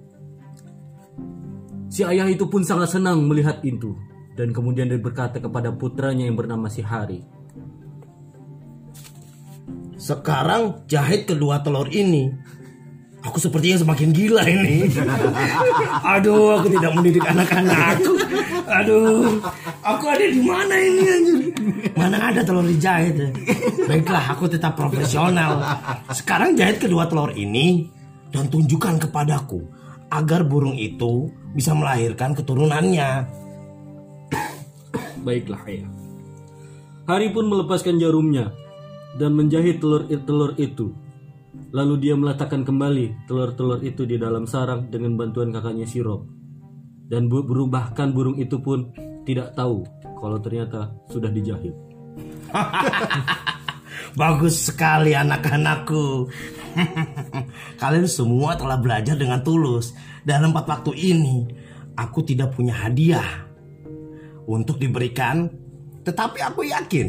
Si 1.92 2.04
ayah 2.04 2.28
itu 2.28 2.48
pun 2.48 2.64
sangat 2.64 2.96
senang 2.96 3.24
melihat 3.28 3.60
itu 3.64 3.96
dan 4.36 4.52
kemudian 4.52 4.92
dia 4.92 5.00
berkata 5.00 5.40
kepada 5.40 5.72
putranya 5.72 6.28
yang 6.28 6.36
bernama 6.36 6.68
si 6.68 6.84
Hari. 6.84 7.24
Sekarang 9.96 10.86
jahit 10.92 11.26
kedua 11.26 11.64
telur 11.64 11.88
ini. 11.88 12.30
Aku 13.26 13.42
sepertinya 13.42 13.82
semakin 13.82 14.10
gila 14.14 14.46
ini. 14.46 14.86
Aduh, 16.06 16.62
aku 16.62 16.68
tidak 16.70 16.92
mendidik 16.94 17.26
anak-anakku. 17.26 18.14
Aduh, 18.70 19.42
aku 19.82 20.06
ada 20.10 20.26
di 20.30 20.42
mana 20.46 20.76
ini 20.78 21.04
anjir? 21.10 21.38
Mana 21.98 22.18
ada 22.30 22.46
telur 22.46 22.66
dijahit? 22.66 23.18
Baiklah, 23.90 24.38
aku 24.38 24.46
tetap 24.46 24.78
profesional. 24.78 25.58
Sekarang 26.14 26.54
jahit 26.54 26.78
kedua 26.78 27.10
telur 27.10 27.34
ini 27.34 27.90
dan 28.30 28.46
tunjukkan 28.46 29.10
kepadaku 29.10 29.66
agar 30.14 30.46
burung 30.46 30.78
itu 30.78 31.34
bisa 31.58 31.74
melahirkan 31.74 32.38
keturunannya. 32.38 33.26
Baiklah 35.26 35.66
ayah. 35.66 35.90
Hari 37.10 37.34
pun 37.34 37.50
melepaskan 37.50 37.98
jarumnya 37.98 38.54
dan 39.18 39.34
menjahit 39.34 39.82
telur-telur 39.82 40.54
itu. 40.62 40.94
Lalu 41.76 42.08
dia 42.08 42.16
meletakkan 42.16 42.64
kembali 42.64 43.28
telur-telur 43.28 43.84
itu 43.84 44.08
di 44.08 44.16
dalam 44.16 44.48
sarang 44.48 44.88
dengan 44.88 45.20
bantuan 45.20 45.52
kakaknya 45.52 45.84
Sirop. 45.84 46.24
Dan 47.12 47.28
bu- 47.28 47.44
burung 47.44 48.40
itu 48.40 48.64
pun 48.64 48.96
tidak 49.28 49.52
tahu 49.60 49.84
kalau 50.16 50.40
ternyata 50.40 50.96
sudah 51.12 51.28
dijahit. 51.28 51.76
Bagus 54.20 54.72
sekali 54.72 55.12
anak-anakku. 55.12 56.32
Kalian 57.84 58.08
semua 58.08 58.56
telah 58.56 58.80
belajar 58.80 59.20
dengan 59.20 59.44
tulus. 59.44 59.92
Dalam 60.24 60.56
empat 60.56 60.72
waktu 60.72 60.96
ini, 60.96 61.44
aku 62.00 62.24
tidak 62.24 62.56
punya 62.56 62.72
hadiah 62.72 63.44
untuk 64.48 64.80
diberikan. 64.80 65.52
Tetapi 66.08 66.40
aku 66.40 66.72
yakin, 66.72 67.08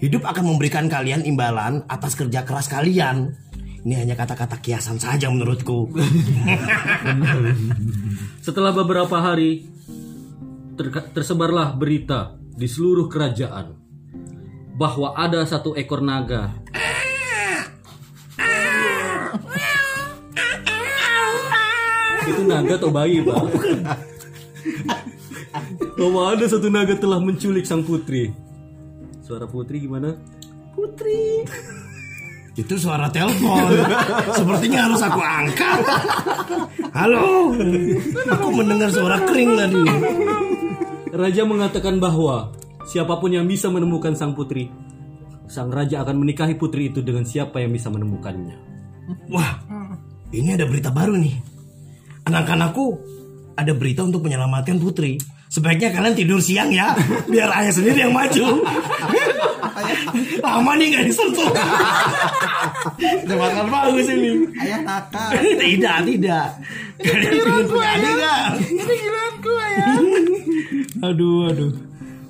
hidup 0.00 0.24
akan 0.24 0.56
memberikan 0.56 0.88
kalian 0.88 1.28
imbalan 1.28 1.84
atas 1.84 2.16
kerja 2.16 2.48
keras 2.48 2.72
kalian. 2.72 3.36
Ini 3.80 3.96
hanya 3.96 4.12
kata-kata 4.12 4.60
kiasan 4.60 5.00
saja 5.00 5.32
menurutku. 5.32 5.88
Setelah 8.46 8.76
beberapa 8.76 9.16
hari, 9.16 9.64
ter- 10.76 11.08
tersebarlah 11.12 11.76
berita 11.76 12.36
di 12.36 12.68
seluruh 12.68 13.08
kerajaan 13.08 13.76
bahwa 14.76 15.12
ada 15.12 15.44
satu 15.44 15.76
ekor 15.76 16.00
naga 16.00 16.56
itu 22.24 22.42
naga 22.48 22.80
atau 22.80 22.88
bayi 22.88 23.20
pak 23.20 23.44
bahwa 26.00 26.32
ada 26.32 26.48
satu 26.48 26.72
naga 26.72 26.96
telah 26.96 27.20
menculik 27.20 27.68
sang 27.68 27.84
putri 27.84 28.32
suara 29.20 29.44
putri 29.44 29.84
gimana 29.84 30.16
Putri. 30.70 31.44
Itu 32.60 32.76
suara 32.76 33.08
telepon. 33.08 33.72
Sepertinya 34.36 34.84
harus 34.84 35.00
aku 35.00 35.20
angkat. 35.24 35.80
Halo. 36.92 37.56
Aku 38.36 38.48
mendengar 38.52 38.92
suara 38.92 39.16
kering 39.24 39.50
tadi. 39.56 39.82
Raja 41.10 41.42
mengatakan 41.48 41.96
bahwa 41.96 42.52
siapa 42.84 43.16
pun 43.16 43.32
yang 43.32 43.48
bisa 43.48 43.72
menemukan 43.72 44.12
sang 44.12 44.36
putri, 44.36 44.68
sang 45.48 45.72
raja 45.72 46.04
akan 46.04 46.20
menikahi 46.20 46.54
putri 46.54 46.92
itu 46.92 47.00
dengan 47.00 47.24
siapa 47.24 47.64
yang 47.64 47.72
bisa 47.72 47.88
menemukannya. 47.88 48.54
Wah, 49.32 49.58
ini 50.30 50.54
ada 50.54 50.68
berita 50.68 50.92
baru 50.92 51.18
nih. 51.18 51.34
Anak-anakku, 52.28 52.86
ada 53.58 53.72
berita 53.74 54.06
untuk 54.06 54.22
menyelamatkan 54.28 54.78
putri. 54.78 55.18
Sebaiknya 55.50 55.90
kalian 55.90 56.14
tidur 56.14 56.38
siang 56.38 56.70
ya, 56.70 56.94
biar 57.26 57.50
ayah 57.50 57.74
sendiri 57.74 58.06
yang 58.06 58.14
maju. 58.14 58.62
Lama 60.38 60.72
nih 60.78 60.86
nggak 60.94 61.04
disentuh. 61.10 61.50
Tembakan 63.26 63.66
bagus 63.66 64.06
ini. 64.14 64.46
Ayah 64.62 64.78
nakal. 64.86 65.34
tidak, 65.58 65.96
tidak. 66.06 66.46
Kalian 67.02 67.32
ingin 67.34 67.66
punya 67.66 67.88
adik 67.98 68.12
nggak? 68.14 68.42
Ini 68.62 68.82
giliranku 68.94 69.52
ayah. 69.58 69.94
Aduh, 71.10 71.50
aduh. 71.50 71.72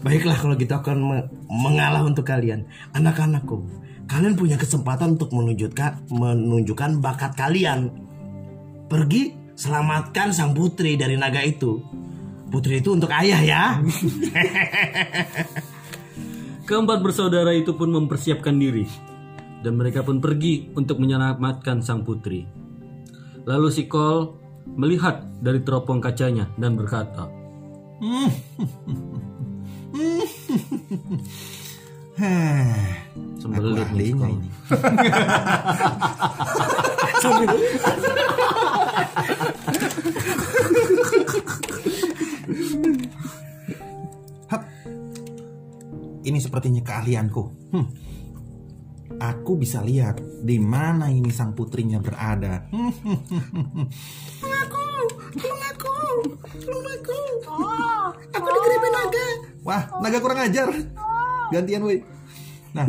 Baiklah 0.01 0.37
kalau 0.41 0.57
gitu 0.57 0.73
akan 0.73 0.97
me- 1.05 1.29
mengalah 1.53 2.01
untuk 2.01 2.25
kalian. 2.25 2.65
Anak-anakku, 2.97 3.69
kalian 4.09 4.33
punya 4.33 4.57
kesempatan 4.57 5.21
untuk 5.21 5.37
menunjukkan 5.37 6.09
menunjukkan 6.09 7.05
bakat 7.05 7.37
kalian. 7.37 7.93
Pergi 8.89 9.37
selamatkan 9.61 10.33
sang 10.33 10.57
putri 10.57 10.97
dari 10.97 11.21
naga 11.21 11.45
itu. 11.45 11.85
Putri 12.51 12.83
itu 12.83 12.99
untuk 12.99 13.15
ayah 13.15 13.41
ya. 13.41 13.79
Keempat 16.69 16.99
bersaudara 17.03 17.55
itu 17.55 17.79
pun 17.79 17.95
mempersiapkan 17.95 18.59
diri 18.59 18.91
dan 19.63 19.79
mereka 19.79 20.03
pun 20.03 20.19
pergi 20.19 20.75
untuk 20.75 20.99
menyelamatkan 20.99 21.79
sang 21.79 22.03
putri. 22.03 22.43
Lalu 23.47 23.69
si 23.71 23.87
Kol 23.87 24.35
melihat 24.67 25.31
dari 25.41 25.63
teropong 25.63 26.03
kacanya 26.03 26.51
dan 26.59 26.75
berkata, 26.75 27.31
Heh, 32.21 32.93
Sembelit 33.41 33.89
nih, 33.97 34.13
Kol. 34.13 34.37
ini. 34.37 34.49
Ini 46.21 46.39
sepertinya 46.41 46.85
keahlianku. 46.85 47.45
Hmm. 47.73 47.87
Aku 49.21 49.59
bisa 49.61 49.85
lihat 49.85 50.21
di 50.45 50.57
mana 50.57 51.13
ini 51.13 51.29
sang 51.33 51.53
putrinya 51.53 52.01
berada. 52.01 52.65
Hmm. 55.31 56.27
Aku 58.35 58.47
digeribin 58.51 58.93
naga. 58.93 59.27
Wah, 59.63 59.83
naga 60.03 60.19
kurang 60.19 60.41
ajar. 60.43 60.69
Gantian 61.55 61.83
woi. 61.87 62.03
Nah, 62.75 62.87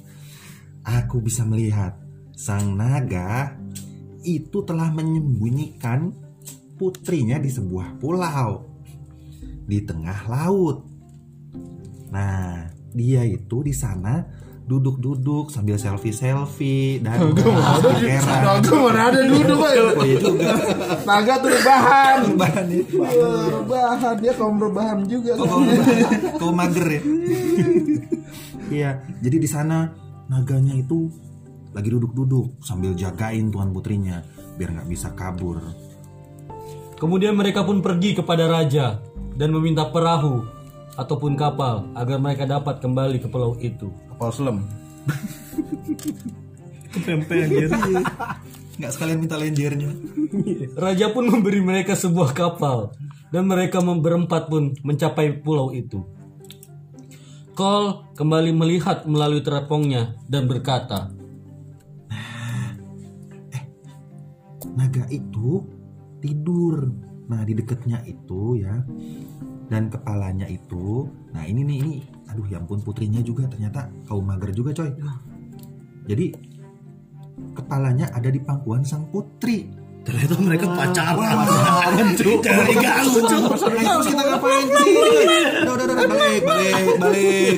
aku 1.00 1.20
bisa 1.24 1.44
melihat 1.44 1.96
sang 2.36 2.76
naga 2.76 3.56
itu 4.24 4.64
telah 4.64 4.92
menyembunyikan 4.92 6.12
putrinya 6.76 7.40
di 7.40 7.48
sebuah 7.52 8.00
pulau 8.00 8.68
di 9.64 9.78
tengah 9.84 10.20
laut. 10.28 10.89
Nah, 12.10 12.68
dia 12.90 13.22
itu 13.22 13.62
di 13.62 13.70
sana 13.70 14.26
duduk-duduk 14.70 15.50
sambil 15.50 15.74
selfie-selfie 15.74 17.02
dan 17.02 17.34
heran. 17.34 18.62
Naga 18.62 18.70
mana 18.78 19.00
ada 19.10 19.20
duduk 19.26 19.58
aja. 19.66 19.82
Oh 19.98 20.06
iya 20.06 20.16
juga. 20.22 20.54
Naga 21.02 21.34
tuh 21.42 21.50
rebahan. 21.50 22.18
Bahan 22.38 22.66
ya. 22.70 22.82
Wah, 22.94 23.46
rebahan 23.50 24.14
dia 24.22 24.32
kaum 24.38 24.62
rebahan 24.62 25.02
juga. 25.10 25.34
Oh, 26.38 26.54
mager 26.54 26.86
ya? 26.86 27.02
Iya, 28.70 28.90
jadi 29.18 29.36
di 29.42 29.48
sana 29.50 29.90
naganya 30.30 30.78
itu 30.78 31.10
lagi 31.74 31.90
duduk-duduk 31.90 32.62
sambil 32.62 32.94
jagain 32.94 33.50
tuan 33.50 33.74
putrinya 33.74 34.22
biar 34.54 34.70
nggak 34.70 34.86
bisa 34.86 35.10
kabur. 35.18 35.58
Kemudian 36.94 37.34
mereka 37.34 37.66
pun 37.66 37.82
pergi 37.82 38.14
kepada 38.14 38.46
raja 38.46 39.02
dan 39.34 39.50
meminta 39.50 39.90
perahu 39.90 40.46
ataupun 41.00 41.32
kapal 41.32 41.88
agar 41.96 42.20
mereka 42.20 42.44
dapat 42.44 42.84
kembali 42.84 43.24
ke 43.24 43.28
pulau 43.32 43.56
itu. 43.56 43.88
Kapal 44.12 44.28
selam. 44.36 44.58
Nggak 48.76 48.92
sekalian 48.92 49.18
minta 49.24 49.40
lenjernya. 49.40 49.96
Raja 50.76 51.08
pun 51.08 51.24
memberi 51.32 51.64
mereka 51.64 51.96
sebuah 51.96 52.36
kapal 52.36 52.92
dan 53.32 53.48
mereka 53.48 53.80
berempat 53.80 54.52
pun 54.52 54.76
mencapai 54.84 55.40
pulau 55.40 55.72
itu. 55.72 56.04
Kol 57.56 58.04
kembali 58.16 58.52
melihat 58.52 59.08
melalui 59.08 59.40
teropongnya 59.40 60.20
dan 60.28 60.44
berkata, 60.44 61.12
Naga 64.70 65.04
itu 65.12 65.66
tidur. 66.22 66.88
Nah 67.26 67.42
di 67.44 67.52
dekatnya 67.52 68.00
itu 68.06 68.58
ya 68.58 68.80
dan 69.70 69.86
kepalanya 69.86 70.50
itu. 70.50 71.06
Nah 71.30 71.46
ini 71.46 71.62
nih 71.62 71.76
ini. 71.80 71.94
Aduh 72.28 72.44
ya 72.50 72.58
ampun 72.58 72.82
putrinya 72.82 73.22
juga 73.22 73.46
ternyata 73.46 73.86
kaum 74.10 74.26
mager 74.26 74.50
juga 74.50 74.74
coy. 74.74 74.90
Jadi 76.10 76.26
kepalanya 77.54 78.10
ada 78.10 78.28
di 78.28 78.42
pangkuan 78.42 78.82
sang 78.82 79.06
putri. 79.14 79.70
Ternyata 80.00 80.34
mereka 80.40 80.66
pacaran. 80.74 81.44
Diganggu, 82.16 83.20
Cuk. 83.20 83.52
Terus 83.52 84.06
kita 84.08 84.22
ngapain 84.32 84.64
sih? 84.64 84.94
Udah, 85.60 85.72
udah, 85.76 85.84
udah, 85.86 85.96
balik, 86.08 86.40
balik, 86.40 86.96
balik. 86.96 87.56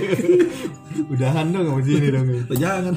Udahan 1.07 1.47
dong 1.55 1.65
sama 1.71 1.81
sini 1.87 2.09
dong. 2.11 2.27
Jangan. 2.51 2.95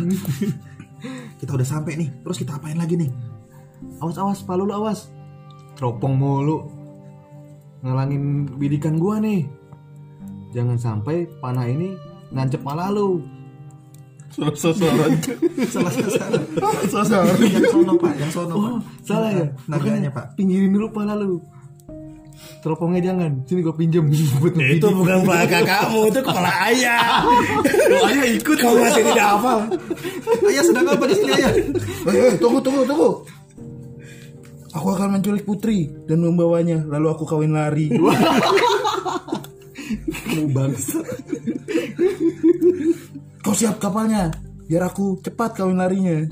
Kita 1.38 1.52
udah 1.54 1.68
sampai 1.68 1.94
nih. 1.94 2.10
Terus 2.26 2.38
kita 2.42 2.58
apain 2.58 2.74
lagi 2.74 2.98
nih? 2.98 3.14
Awas 4.02 4.18
awas, 4.18 4.42
palu 4.42 4.66
lu 4.66 4.74
awas. 4.74 5.14
Teropong 5.78 6.18
mulu. 6.18 6.75
Ngalangin 7.86 8.50
bidikan 8.58 8.98
gua 8.98 9.22
nih. 9.22 9.46
Jangan 10.58 10.74
sampai 10.82 11.30
panah 11.38 11.70
ini 11.70 11.94
nancep 12.34 12.66
malah 12.66 12.90
lu. 12.90 13.22
Sosoran. 14.34 15.16
Salah, 15.70 15.94
salah. 15.94 16.42
Sosoran. 16.90 17.38
Yang 17.40 17.70
sono 17.72 17.94
pak, 17.96 18.14
yang 18.18 18.32
sono 18.34 18.54
pak. 18.58 18.72
Oh, 18.74 18.80
salah 19.06 19.32
ya? 19.32 19.46
Naganya 19.70 20.10
pak. 20.10 20.34
Pinggirin 20.34 20.74
dulu 20.74 20.90
pala 20.90 21.14
lu. 21.14 21.38
Teropongnya 22.60 23.14
jangan. 23.14 23.32
Sini 23.46 23.62
gua 23.62 23.78
pinjem 23.78 24.10
buat 24.10 24.58
Ya, 24.58 24.68
itu 24.76 24.88
bukan 24.90 25.22
belakang 25.24 25.64
kamu, 25.70 26.00
itu 26.10 26.20
kepala 26.26 26.52
ayah. 26.68 27.22
ayah 28.10 28.26
ikut. 28.34 28.58
Kamu 28.58 28.76
masih 28.82 29.04
tidak 29.06 29.28
hafal. 29.38 29.60
Ayah 30.50 30.64
sedang 30.66 30.86
apa 30.90 31.04
di 31.06 31.16
sini 31.16 31.32
ayah? 31.38 31.52
Eh, 32.10 32.16
eh, 32.18 32.34
tunggu, 32.42 32.60
tunggu, 32.60 32.82
tunggu. 32.84 33.10
Aku 34.76 34.92
akan 34.92 35.20
menculik 35.20 35.48
putri 35.48 35.88
dan 36.04 36.20
membawanya, 36.20 36.84
lalu 36.84 37.08
aku 37.08 37.24
kawin 37.24 37.56
lari. 37.56 37.88
bangsa. 40.56 41.00
Kau 43.40 43.56
siap 43.56 43.80
kapalnya, 43.80 44.36
biar 44.68 44.92
aku 44.92 45.22
cepat 45.24 45.56
kawin 45.56 45.80
larinya. 45.80 46.28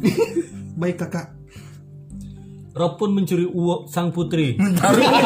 Baik 0.76 1.00
kakak. 1.00 1.32
Rob 2.74 2.98
pun 2.98 3.14
mencuri 3.14 3.46
uang 3.46 3.86
sang 3.86 4.10
putri. 4.10 4.58
Mencari 4.58 5.06
uang, 5.06 5.26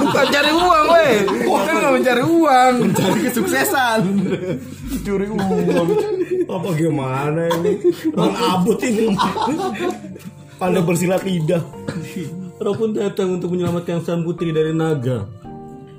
bukan 0.00 0.26
cari 0.32 0.52
uang, 0.56 0.84
weh. 0.88 1.14
Bukan 1.44 1.74
nggak 1.76 1.92
mencari 1.92 2.22
uang, 2.24 2.72
Cari 2.96 3.20
kesuksesan. 3.28 4.00
curi 5.04 5.28
uang. 5.28 5.86
Apa 6.48 6.68
gimana 6.72 7.42
ini? 7.60 7.72
Bang 8.16 8.32
abut 8.32 8.80
ini. 8.80 9.12
Pandai 10.56 10.80
bersilat 10.80 11.20
lidah. 11.20 11.60
Rob 12.56 12.72
pun 12.80 12.96
datang 12.96 13.36
untuk 13.36 13.52
menyelamatkan 13.52 14.00
sang 14.00 14.24
putri 14.24 14.48
dari 14.48 14.72
naga. 14.72 15.28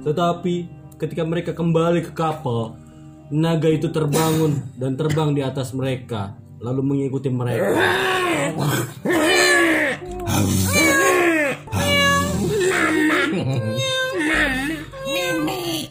Tetapi 0.02 0.56
ketika 0.98 1.22
mereka 1.22 1.54
kembali 1.54 2.02
ke 2.10 2.12
kapal, 2.18 2.74
naga 3.30 3.70
itu 3.70 3.94
terbangun 3.94 4.74
dan 4.74 4.98
terbang 4.98 5.38
di 5.38 5.46
atas 5.46 5.78
mereka, 5.78 6.34
lalu 6.58 6.82
mengikuti 6.82 7.30
mereka. 7.30 7.78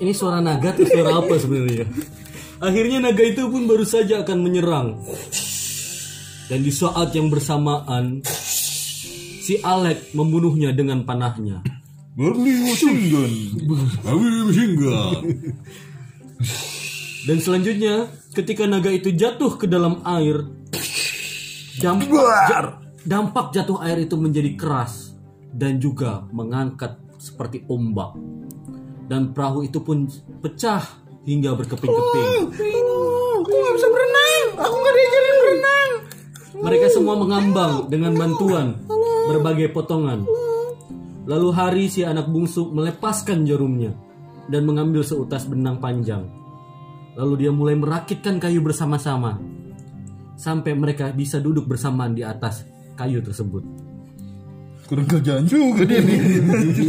Ini 0.02 0.12
suara 0.12 0.42
naga 0.42 0.74
atau 0.74 0.82
suara 0.82 1.22
apa 1.22 1.34
sebenarnya? 1.38 1.86
Akhirnya 2.58 2.98
naga 3.06 3.22
itu 3.22 3.46
pun 3.46 3.70
baru 3.70 3.86
saja 3.86 4.26
akan 4.26 4.38
menyerang. 4.42 4.98
Dan 6.50 6.62
di 6.62 6.74
saat 6.74 7.14
yang 7.14 7.30
bersamaan, 7.30 8.26
si 9.46 9.62
Alec 9.62 10.10
membunuhnya 10.10 10.74
dengan 10.74 11.06
panahnya. 11.06 11.62
Dan 17.22 17.38
selanjutnya, 17.38 17.94
ketika 18.34 18.66
naga 18.66 18.90
itu 18.90 19.14
jatuh 19.14 19.54
ke 19.54 19.70
dalam 19.70 20.02
air, 20.02 20.50
dampak, 21.78 22.10
ja- 22.50 22.74
dampak 23.06 23.46
jatuh 23.54 23.78
air 23.86 24.02
itu 24.02 24.18
menjadi 24.18 24.58
keras 24.58 25.14
dan 25.54 25.78
juga 25.78 26.26
mengangkat 26.34 26.98
seperti 27.22 27.62
ombak. 27.70 28.18
Dan 29.06 29.30
perahu 29.30 29.62
itu 29.62 29.78
pun 29.78 30.10
pecah 30.42 30.82
hingga 31.22 31.54
berkeping-keping. 31.54 32.50
Aku 33.36 33.54
nggak 33.54 33.74
bisa 33.78 33.88
berenang, 33.94 34.44
aku 34.58 34.74
nggak 34.74 34.94
diajarin 34.96 35.36
berenang. 35.38 35.90
Mereka 36.56 36.86
semua 36.88 37.14
mengambang 37.14 37.86
dengan 37.86 38.16
bantuan 38.16 38.66
berbagai 39.26 39.74
potongan. 39.74 40.24
Lalu 41.26 41.48
Hari 41.50 41.84
si 41.90 42.06
anak 42.06 42.30
bungsu 42.30 42.70
melepaskan 42.70 43.42
jarumnya 43.42 43.90
dan 44.46 44.62
mengambil 44.62 45.02
seutas 45.02 45.44
benang 45.44 45.82
panjang. 45.82 46.30
Lalu 47.18 47.46
dia 47.46 47.50
mulai 47.50 47.74
merakitkan 47.74 48.38
kayu 48.38 48.62
bersama-sama 48.62 49.42
sampai 50.38 50.76
mereka 50.76 51.10
bisa 51.10 51.40
duduk 51.42 51.66
bersamaan 51.66 52.14
di 52.14 52.22
atas 52.22 52.62
kayu 52.94 53.24
tersebut. 53.24 53.64
Kurang 54.86 55.08
kerjaan 55.10 55.42
juga 55.50 55.82
dia 55.82 55.98
nih. 55.98 56.20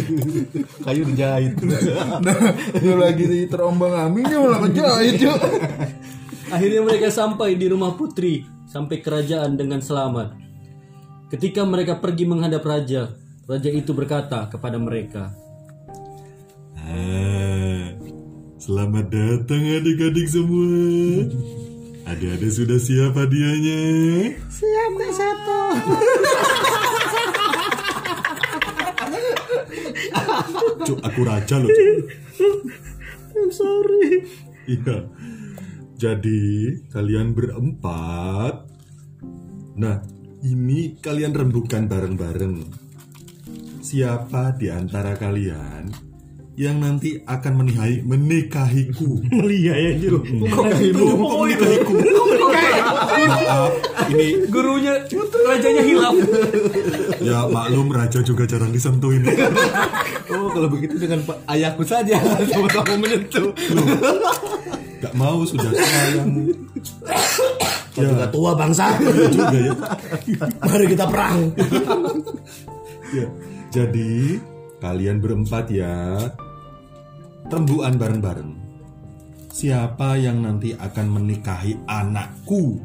Kayu 0.85 1.01
dijahit. 1.09 1.57
Nah, 2.21 2.37
dia 2.77 2.93
lagi 2.93 3.49
terombang 3.49 3.89
ambing 3.89 4.25
dia 4.29 4.37
malah 4.37 4.61
kejahit 4.69 5.17
yuk. 5.17 5.39
Akhirnya 6.53 6.81
mereka 6.85 7.09
sampai 7.09 7.57
di 7.57 7.65
rumah 7.65 7.97
putri 7.97 8.45
sampai 8.69 9.01
kerajaan 9.01 9.57
dengan 9.57 9.81
selamat. 9.81 10.46
Ketika 11.27 11.67
mereka 11.67 11.99
pergi 11.99 12.23
menghadap 12.23 12.63
raja, 12.63 13.11
raja 13.43 13.67
itu 13.67 13.91
berkata 13.91 14.47
kepada 14.47 14.79
mereka, 14.79 15.35
Ah, 16.79 17.91
selamat 18.55 19.11
datang 19.11 19.59
adik-adik 19.59 20.23
semua. 20.31 21.27
Adik-adik 22.07 22.47
sudah 22.47 22.79
siap 22.79 23.11
hadiahnya? 23.19 23.83
Siap 24.47 24.91
Kak 24.95 25.11
Sato. 25.11 25.63
Cuk, 30.87 30.99
aku 31.03 31.19
raja 31.27 31.59
loh. 31.59 31.67
Cuk. 31.67 31.99
I'm 33.35 33.51
sorry. 33.51 34.23
Iya. 34.63 35.11
Jadi 35.99 36.39
kalian 36.87 37.35
berempat. 37.35 38.63
Nah, 39.75 39.99
ini 40.45 40.97
kalian 41.01 41.33
rembukan 41.33 41.89
bareng-bareng. 41.89 42.55
Siapa 43.81 44.53
di 44.59 44.67
antara 44.67 45.15
kalian 45.15 45.89
yang 46.57 46.81
nanti 46.81 47.21
akan 47.23 47.53
menikahi 47.63 48.03
menikahiku? 48.03 49.21
Melia 49.31 49.73
ya 49.77 49.91
Jero. 49.97 50.19
menikahiku. 50.27 51.93
Maaf, 53.17 53.73
ini 54.13 54.45
Gurunya, 54.51 54.93
rajanya 55.47 55.83
hilaf. 55.83 56.13
ya 57.23 57.47
maklum 57.49 57.89
raja 57.89 58.19
juga 58.21 58.45
jarang 58.45 58.69
disentuh 58.69 59.09
ini. 59.15 59.31
Oh, 60.27 60.51
kalau 60.51 60.67
begitu 60.69 60.99
dengan 60.99 61.23
pak 61.23 61.39
ayahku 61.47 61.81
saja 61.87 62.19
sama-sama 62.51 62.93
menyentuh. 62.99 63.49
Gak 64.99 65.13
mau 65.15 65.41
sudah 65.47 65.71
sayang. 65.71 66.51
Kau 67.97 68.05
juga 68.05 68.29
tua 68.29 68.51
bangsa. 68.53 68.93
Iya 69.01 69.27
juga 69.33 69.57
ya. 69.57 69.73
Mari 70.69 70.85
kita 70.85 71.05
perang. 71.09 71.37
Ya, 73.09 73.25
Jadi 73.73 74.37
kalian 74.77 75.17
berempat 75.17 75.65
ya 75.73 76.21
rembukan 77.49 77.97
bareng-bareng. 77.97 78.51
Siapa 79.49 80.21
yang 80.21 80.45
nanti 80.45 80.77
akan 80.77 81.07
menikahi 81.17 81.89
anakku 81.89 82.77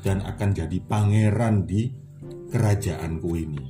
dan 0.00 0.24
akan 0.24 0.56
jadi 0.56 0.78
pangeran 0.80 1.68
di 1.68 1.92
kerajaanku 2.48 3.30
ini? 3.36 3.64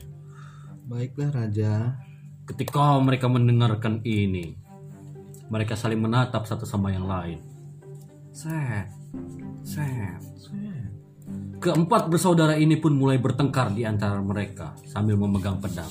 Baiklah 0.86 1.34
raja. 1.34 1.98
Ketika 2.44 3.00
mereka 3.00 3.26
mendengarkan 3.26 4.04
ini, 4.04 4.54
mereka 5.48 5.74
saling 5.74 5.98
menatap 5.98 6.44
satu 6.44 6.68
sama 6.68 6.92
yang 6.92 7.08
lain. 7.08 7.40
Set, 8.30 8.92
set. 9.62 10.20
Keempat 11.58 12.12
bersaudara 12.12 12.60
ini 12.60 12.76
pun 12.76 12.92
mulai 12.92 13.16
bertengkar 13.16 13.72
di 13.72 13.88
antara 13.88 14.20
mereka 14.20 14.76
sambil 14.84 15.16
memegang 15.16 15.56
pedang. 15.56 15.88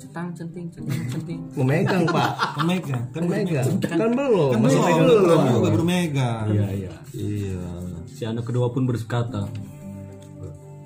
Centang, 0.00 0.32
centing, 0.32 0.72
centang, 0.72 1.04
centing. 1.12 1.38
Memegang 1.52 2.08
pak. 2.08 2.32
Pemegang. 2.56 3.04
Kan 3.12 3.22
Memegang. 3.28 3.68
Kan 3.78 4.10
belum. 4.16 4.50
Kan 4.56 4.60
Masih 4.64 4.80
belum. 4.80 4.88
pegang 4.88 5.04
Belum 5.04 5.22
doang. 5.28 5.46
juga 5.52 5.70
bermegang. 5.76 6.46
Iya, 6.48 6.68
iya. 6.72 6.94
Iya. 7.12 7.62
Si 8.08 8.22
anak 8.24 8.48
kedua 8.48 8.72
pun 8.72 8.88
berkata, 8.88 9.44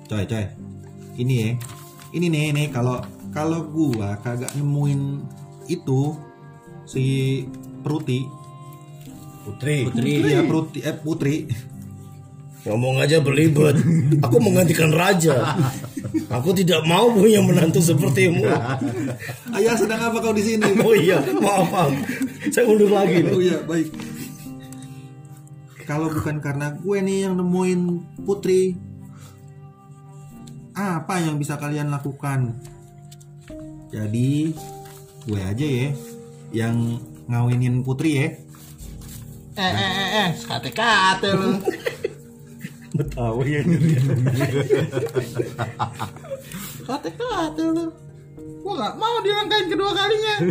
Coy, 0.05 0.23
coy. 0.27 0.45
Ini 1.15 1.33
ya. 1.33 1.49
Ini 2.13 2.25
nih, 2.29 2.45
nih 2.51 2.67
kalau 2.69 2.99
kalau 3.31 3.65
gua 3.65 4.19
kagak 4.21 4.51
nemuin 4.53 5.23
itu 5.65 6.13
si 6.83 7.03
Pruti. 7.81 8.27
Putri. 9.45 9.85
Putri, 9.85 10.11
Iya, 10.25 10.41
Pruti 10.43 10.79
eh 10.81 10.95
Putri. 10.97 11.35
Ngomong 12.65 12.97
aja 12.97 13.21
belibet. 13.21 13.77
Aku 14.25 14.41
menggantikan 14.41 14.89
raja. 14.89 15.53
Aku 16.33 16.49
tidak 16.49 16.81
mau 16.89 17.13
punya 17.13 17.37
menantu 17.37 17.77
sepertimu. 17.77 18.41
Ayah 19.55 19.77
sedang 19.77 20.01
apa 20.01 20.17
kau 20.17 20.33
di 20.33 20.41
sini? 20.41 20.65
Oh 20.81 20.97
iya, 20.97 21.21
maaf, 21.37 21.69
maaf. 21.69 21.93
Saya 22.49 22.65
mundur 22.65 22.89
lagi 22.89 23.21
Oh 23.21 23.37
nih. 23.37 23.53
iya, 23.53 23.57
baik. 23.61 23.89
Kalau 25.85 26.09
bukan 26.09 26.41
karena 26.41 26.73
gue 26.73 26.97
nih 26.97 27.29
yang 27.29 27.37
nemuin 27.37 27.81
Putri, 28.25 28.73
apa 30.73 31.21
yang 31.21 31.37
bisa 31.37 31.61
kalian 31.61 31.93
lakukan? 31.93 32.57
Jadi, 33.93 34.57
gue 35.29 35.37
aja 35.39 35.67
ya 35.69 35.89
yang 36.49 36.97
ngawinin 37.29 37.85
Putri 37.85 38.11
ya. 38.17 38.27
Eh 39.55 39.63
eh 39.63 39.71
eh 39.71 40.19
eh, 40.19 40.35
kate-kate 40.43 41.31
lu. 41.31 41.55
Betawi 42.99 43.55
ya. 43.55 43.63
Kate-kate 46.83 47.63
lu. 47.75 47.87
Gua 48.59 48.73
nggak 48.75 48.95
mau 48.99 49.15
dirangkain 49.23 49.71
kedua 49.71 49.95
kalinya. 49.95 50.35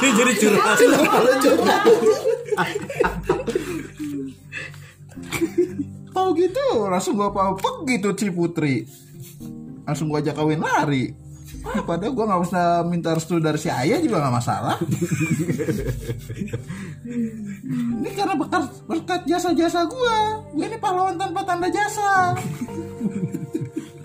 dia 0.00 0.10
jadi 0.16 0.32
curhat. 0.40 0.80
Tahu 6.16 6.28
gitu, 6.40 6.88
langsung 6.88 7.20
gua 7.20 7.28
apa 7.28 7.68
gitu 7.92 8.16
si 8.16 8.32
Putri. 8.32 8.88
Langsung 9.84 10.08
gua 10.08 10.24
ajak 10.24 10.32
kawin 10.32 10.64
lari. 10.64 11.12
Ah, 11.64 11.82
Padahal 11.88 12.12
gua 12.16 12.24
nggak 12.28 12.42
usah 12.48 12.64
minta 12.88 13.12
restu 13.12 13.36
dari 13.36 13.60
si 13.60 13.68
ayah 13.68 14.00
juga 14.00 14.20
nggak 14.24 14.36
masalah. 14.36 14.76
ini 18.00 18.10
karena 18.16 18.34
berkat, 18.36 18.64
berkat 18.88 19.20
jasa-jasa 19.28 19.84
gua. 19.88 20.40
Gua 20.56 20.64
ini 20.64 20.78
pahlawan 20.80 21.16
tanpa 21.20 21.44
tanda 21.44 21.68
jasa. 21.68 22.36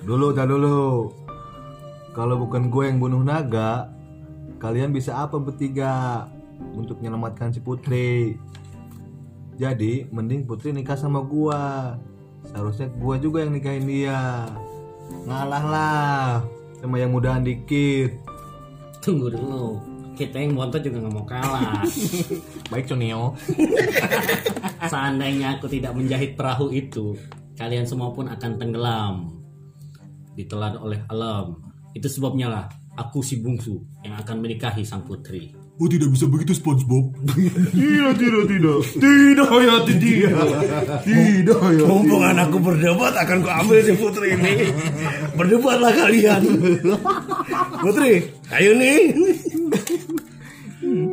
Dulu, 0.04 0.36
dah 0.36 0.46
dulu. 0.46 1.12
Kalau 2.16 2.40
bukan 2.40 2.72
gue 2.72 2.84
yang 2.88 3.02
bunuh 3.02 3.20
naga, 3.20 3.92
kalian 4.64 4.96
bisa 4.96 5.20
apa 5.20 5.36
bertiga 5.36 6.24
untuk 6.72 7.04
menyelamatkan 7.04 7.52
si 7.52 7.60
Putri? 7.60 8.40
Jadi, 9.60 10.08
mending 10.12 10.48
Putri 10.48 10.72
nikah 10.72 10.96
sama 10.96 11.20
gua. 11.24 11.96
Seharusnya 12.48 12.88
gua 12.96 13.20
juga 13.20 13.44
yang 13.44 13.56
nikahin 13.56 13.88
dia. 13.88 14.48
Ngalah 15.26 15.64
lah 15.66 16.55
sama 16.86 17.02
yang 17.02 17.12
mudahan 17.18 17.42
dikit. 17.42 18.14
Tunggu 19.02 19.34
dulu. 19.34 19.82
Kita 20.14 20.38
yang 20.38 20.56
bontot 20.56 20.80
juga 20.80 21.02
nggak 21.02 21.14
mau 21.18 21.26
kalah. 21.26 21.82
Baik 22.72 22.86
Cunio. 22.88 23.34
Seandainya 24.94 25.58
aku 25.58 25.68
tidak 25.68 25.98
menjahit 25.98 26.38
perahu 26.38 26.72
itu, 26.72 27.18
kalian 27.58 27.84
semua 27.84 28.14
pun 28.14 28.30
akan 28.30 28.52
tenggelam. 28.62 29.34
Ditelan 30.38 30.78
oleh 30.80 31.02
alam. 31.10 31.58
Itu 31.92 32.08
sebabnya 32.08 32.48
lah 32.48 32.66
aku 32.96 33.20
si 33.20 33.42
bungsu 33.42 33.82
yang 34.06 34.16
akan 34.16 34.46
menikahi 34.46 34.86
sang 34.86 35.04
putri. 35.04 35.65
Oh 35.76 35.92
tidak 35.92 36.08
bisa 36.08 36.24
begitu 36.32 36.56
SpongeBob. 36.56 37.12
Tidak, 37.76 38.14
tidak, 38.16 38.44
tidak. 38.48 38.80
Tidak 38.96 39.50
ya 39.60 39.76
tidak. 39.84 40.48
Tidak 41.04 41.62
ya. 41.76 41.84
Mumpung 41.84 42.24
anakku 42.24 42.64
berdebat 42.64 43.12
akan 43.12 43.44
ku 43.44 43.50
ambil 43.52 43.84
si 43.84 43.92
putri 44.00 44.40
ini. 44.40 44.72
Berdebatlah 45.36 45.92
kalian. 45.92 46.42
Putri, 47.84 48.24
ayo 48.56 48.72
nih. 48.80 49.20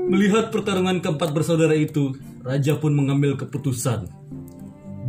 Melihat 0.06 0.54
pertarungan 0.54 1.02
keempat 1.02 1.34
bersaudara 1.34 1.74
itu, 1.74 2.14
raja 2.46 2.78
pun 2.78 2.94
mengambil 2.94 3.34
keputusan 3.34 4.06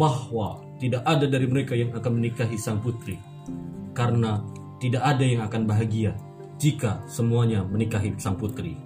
bahwa 0.01 0.65
tidak 0.81 1.05
ada 1.05 1.29
dari 1.29 1.45
mereka 1.45 1.77
yang 1.77 1.93
akan 1.93 2.17
menikahi 2.17 2.57
sang 2.57 2.81
putri 2.81 3.21
karena 3.93 4.41
tidak 4.81 5.05
ada 5.05 5.21
yang 5.21 5.45
akan 5.45 5.69
bahagia 5.69 6.17
jika 6.57 7.05
semuanya 7.05 7.61
menikahi 7.61 8.17
sang 8.17 8.35
putri. 8.35 8.82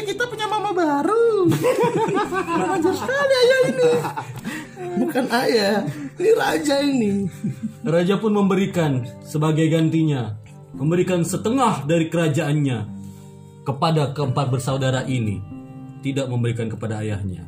Jadi 0.00 0.16
kita 0.16 0.24
punya 0.32 0.48
mama 0.48 0.72
baru. 0.72 1.44
Ajar 2.72 2.94
sekali 2.96 3.34
ayah 3.36 3.60
ini. 3.68 3.90
Bukan 4.96 5.24
ayah, 5.28 5.84
ini 6.16 6.30
raja 6.40 6.76
ini. 6.80 7.12
Raja 7.84 8.16
pun 8.16 8.32
memberikan 8.32 9.04
sebagai 9.20 9.68
gantinya 9.68 10.40
memberikan 10.72 11.20
setengah 11.20 11.84
dari 11.84 12.08
kerajaannya 12.08 12.88
kepada 13.68 14.16
keempat 14.16 14.48
bersaudara 14.48 15.04
ini, 15.04 15.36
tidak 16.00 16.32
memberikan 16.32 16.72
kepada 16.72 17.04
ayahnya. 17.04 17.44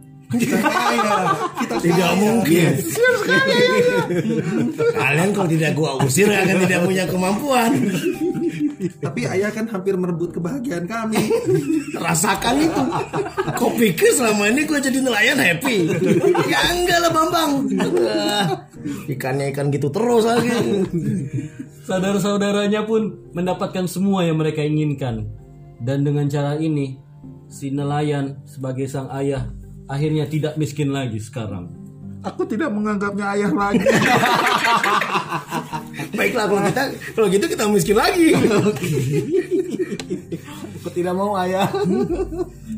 Tidak 1.80 2.12
mungkin. 2.20 2.68
Kalian 4.92 5.28
kalau 5.32 5.48
tidak 5.48 5.72
gua 5.72 6.04
usir 6.04 6.28
akan 6.28 6.68
tidak 6.68 6.84
punya 6.84 7.04
kemampuan. 7.08 7.72
Tapi 8.98 9.20
ayah 9.28 9.50
kan 9.52 9.68
hampir 9.68 9.94
merebut 9.94 10.34
kebahagiaan 10.34 10.88
kami. 10.88 11.20
Rasakan 12.04 12.56
itu. 12.62 12.82
Kau 13.58 13.70
pikir 13.74 14.10
selama 14.14 14.48
ini 14.50 14.62
gua 14.64 14.80
jadi 14.80 14.98
nelayan 14.98 15.38
happy? 15.38 15.76
Ya 16.48 16.60
enggak 16.72 16.98
lah 17.02 17.12
Bambang. 17.12 17.52
Ikannya 19.06 19.52
ikan 19.54 19.70
gitu 19.70 19.92
terus 19.92 20.26
lagi. 20.26 20.50
Saudara-saudaranya 21.82 22.86
pun 22.86 23.30
mendapatkan 23.34 23.86
semua 23.90 24.22
yang 24.26 24.38
mereka 24.38 24.62
inginkan. 24.62 25.26
Dan 25.82 26.06
dengan 26.06 26.30
cara 26.30 26.54
ini, 26.54 26.94
si 27.50 27.74
nelayan 27.74 28.38
sebagai 28.46 28.86
sang 28.86 29.10
ayah 29.10 29.50
akhirnya 29.90 30.30
tidak 30.30 30.54
miskin 30.56 30.94
lagi 30.94 31.18
sekarang. 31.18 31.68
Aku 32.22 32.46
tidak 32.46 32.70
menganggapnya 32.70 33.34
ayah 33.34 33.50
lagi. 33.50 33.82
Baiklah 36.16 36.44
kalau 36.48 36.62
kita 36.68 36.82
kalau 37.14 37.28
gitu 37.28 37.44
kita 37.48 37.64
miskin 37.68 37.96
lagi. 37.96 38.32
Aku 40.82 40.88
tidak 40.90 41.14
mau 41.14 41.36
ayah. 41.38 41.68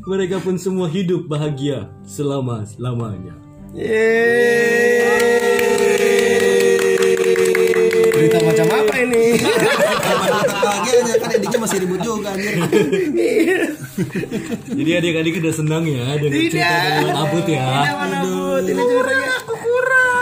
Mereka 0.04 0.44
pun 0.44 0.60
semua 0.60 0.90
hidup 0.90 1.24
bahagia 1.30 1.88
selama-lamanya. 2.04 3.34
Yeay. 3.74 5.34
Berita 8.14 8.38
macam 8.44 8.66
apa 8.70 8.94
ini? 9.02 9.24
Bahagianya 10.62 11.14
kan 11.18 11.28
endingnya 11.34 11.58
masih 11.58 11.78
ribut 11.82 12.00
juga 12.04 12.30
anjir. 12.36 12.54
Jadi 14.74 14.90
adik-adik 14.94 15.38
udah 15.42 15.54
senang 15.54 15.84
ya 15.86 16.18
dengan 16.18 16.38
cerita 16.38 16.66
Wan 17.02 17.16
Abut 17.24 17.46
ya. 17.46 17.66
Tidak 17.66 17.98
Abut, 17.98 18.62
ini 18.68 18.82
ceritanya. 18.82 19.32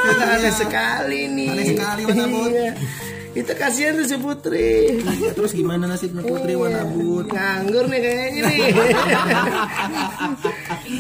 Kita 0.03 0.25
aneh 0.39 0.55
sekali 0.55 1.21
nih. 1.31 1.49
Aneh 1.51 1.67
sekali, 1.71 2.01
Wan 2.07 2.21
Abut. 2.27 2.51
Iya. 2.51 2.73
Itu 3.33 3.49
kasihan 3.57 3.97
tuh 3.97 4.05
si 4.05 4.17
Putri. 4.21 5.01
Ya, 5.01 5.33
terus 5.33 5.57
gimana 5.57 5.89
nasibnya 5.89 6.21
Putri 6.21 6.53
Wanabut? 6.53 7.33
Nganggur 7.33 7.89
nih 7.89 8.01
kayaknya 8.05 8.41
nih. 8.45 8.61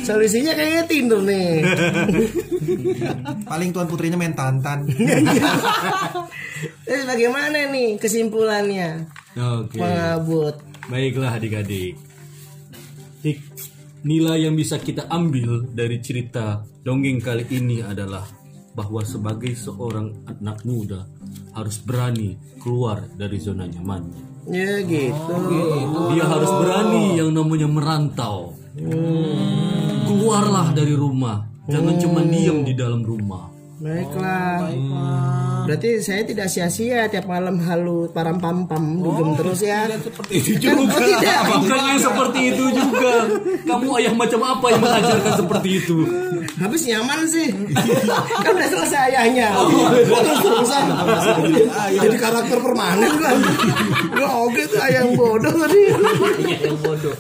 Solusinya 0.08 0.56
kayaknya 0.56 0.82
tidur 0.88 1.20
nih. 1.28 1.60
Paling 3.44 3.68
tuan 3.76 3.84
putrinya 3.84 4.16
main 4.16 4.32
tantan. 4.32 4.88
Terus 6.88 7.04
bagaimana 7.12 7.68
nih 7.68 8.00
kesimpulannya? 8.00 9.12
Oke. 9.36 9.76
Mengabut. 9.76 10.56
Baiklah 10.88 11.36
adik-adik. 11.36 12.00
Nilai 14.02 14.48
yang 14.48 14.56
bisa 14.56 14.80
kita 14.80 15.04
ambil 15.12 15.68
dari 15.68 16.00
cerita 16.00 16.64
dongeng 16.80 17.20
kali 17.20 17.44
ini 17.52 17.84
adalah 17.84 18.24
bahwa 18.72 19.04
sebagai 19.04 19.52
seorang 19.52 20.24
anak 20.24 20.64
muda 20.64 21.04
harus 21.52 21.76
berani 21.84 22.36
keluar 22.60 23.04
dari 23.16 23.36
zona 23.36 23.68
nyamannya. 23.68 24.48
Ya 24.50 24.82
gitu. 24.82 25.34
Dia 26.16 26.24
harus 26.26 26.50
berani 26.50 27.20
yang 27.20 27.30
namanya 27.30 27.68
merantau. 27.70 28.56
Keluarlah 30.08 30.74
dari 30.74 30.96
rumah. 30.96 31.46
Jangan 31.70 31.94
cuma 32.02 32.20
diam 32.26 32.66
di 32.66 32.74
dalam 32.74 33.06
rumah. 33.06 33.52
Baiklah. 33.78 35.51
Berarti 35.66 35.90
saya 36.02 36.22
tidak 36.26 36.48
sia-sia 36.48 37.06
tiap 37.06 37.26
malam 37.30 37.60
halu 37.62 38.10
param 38.10 38.38
pam 38.38 38.64
pam 38.66 39.02
dugem 39.02 39.36
terus 39.38 39.60
ya. 39.62 39.86
Seperti 39.98 40.34
itu 40.40 40.50
juga. 40.58 40.78
Oh, 40.82 41.00
tidak. 41.00 41.40
Bukannya 41.48 41.96
seperti 41.98 42.40
itu 42.54 42.64
juga. 42.72 43.14
Kamu 43.66 43.88
ayah 44.00 44.14
macam 44.16 44.40
apa 44.42 44.66
yang 44.72 44.80
mengajarkan 44.82 45.32
seperti 45.38 45.68
itu? 45.78 45.96
Habis 46.58 46.82
nyaman 46.88 47.20
sih. 47.28 47.48
kan 48.44 48.52
udah 48.52 48.68
selesai 48.68 49.00
ayahnya. 49.12 49.48
Terus 50.06 50.40
terusan. 50.42 50.84
Jadi 51.98 52.16
karakter 52.16 52.58
permanen 52.58 53.12
kan. 53.18 53.36
Gua 54.12 54.30
oke 54.48 54.62
tuh 54.68 54.80
ayah 54.82 55.02
yang 55.02 55.10
bodoh 55.18 55.54
tadi. 55.54 55.80
yang 56.70 56.78
bodoh. 56.78 57.14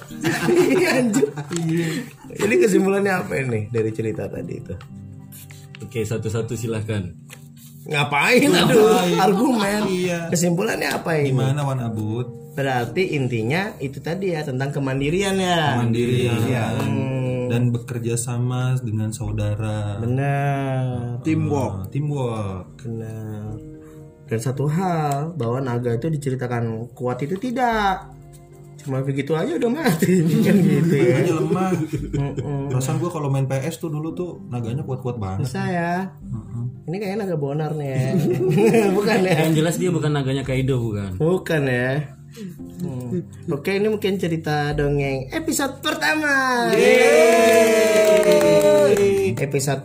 Iya 0.52 0.90
anjir. 1.02 1.26
Ini 2.32 2.54
kesimpulannya 2.58 3.12
apa 3.12 3.32
ini 3.38 3.68
dari 3.68 3.90
cerita 3.92 4.24
tadi 4.30 4.54
itu? 4.56 4.74
Oke, 5.82 6.06
satu-satu 6.06 6.54
silahkan. 6.54 7.10
Ngapain 7.82 8.46
aduh 8.46 8.94
argumen. 9.18 9.80
Iya. 9.90 10.30
Kesimpulannya 10.30 10.88
apa 10.92 11.18
ini? 11.18 11.34
Gimana 11.34 11.66
Wanabut? 11.66 12.26
Berarti 12.52 13.16
intinya 13.16 13.72
itu 13.80 13.98
tadi 13.98 14.36
ya 14.36 14.44
tentang 14.44 14.70
kemandirian 14.70 15.34
ya. 15.34 15.80
Mandirian 15.80 16.36
Hmm, 16.78 17.48
dan 17.48 17.72
bekerja 17.72 18.14
sama 18.14 18.76
dengan 18.78 19.08
saudara. 19.10 19.98
benar. 19.98 21.18
Teamwork. 21.24 21.88
Teamwork. 21.90 22.66
Benar. 22.84 23.56
Dan 24.28 24.38
satu 24.40 24.64
hal 24.64 25.32
bahwa 25.34 25.58
naga 25.60 25.92
itu 25.92 26.08
diceritakan 26.08 26.92
kuat 26.92 27.20
itu 27.20 27.36
tidak. 27.36 28.08
Cuma 28.82 28.98
begitu 29.06 29.32
aja 29.38 29.54
udah 29.56 29.70
mati 29.70 30.22
kan 30.46 30.56
gitu 30.58 30.94
ya. 30.94 31.22
Naganya 31.22 31.34
lemah. 31.38 31.70
Perasaan 32.70 32.98
gua 32.98 33.10
kalau 33.14 33.28
main 33.30 33.46
PS 33.46 33.78
tuh 33.78 33.90
dulu 33.90 34.10
tuh 34.12 34.42
naganya 34.50 34.82
kuat-kuat 34.82 35.16
banget. 35.22 35.46
Bisa 35.46 35.62
ya. 35.70 36.10
Ini 36.82 36.96
kayaknya 36.98 37.18
naga 37.22 37.36
bonar 37.38 37.70
nih 37.78 37.88
ya. 37.94 38.10
Bukan 38.98 39.18
ya? 39.22 39.46
Yang 39.46 39.54
jelas 39.62 39.78
dia 39.78 39.90
bukan 39.94 40.10
naganya 40.18 40.42
Kaido 40.42 40.82
bukan. 40.82 41.14
Bukan 41.14 41.62
ya. 41.70 42.18
Hmm. 42.82 43.22
Oke, 43.52 43.76
ini 43.76 43.92
mungkin 43.92 44.16
cerita 44.18 44.72
dongeng 44.72 45.28
episode 45.30 45.78
pertama. 45.84 46.72
Yeay. 46.74 48.26
Episode 49.36 49.84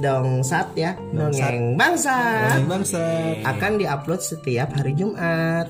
dongsat 0.00 0.72
ya, 0.78 0.96
dongeng 1.12 1.76
bangsa. 1.76 2.16
bangsa. 2.64 3.04
Akan 3.44 3.76
diupload 3.76 4.22
setiap 4.22 4.72
hari 4.74 4.96
Jumat. 4.96 5.68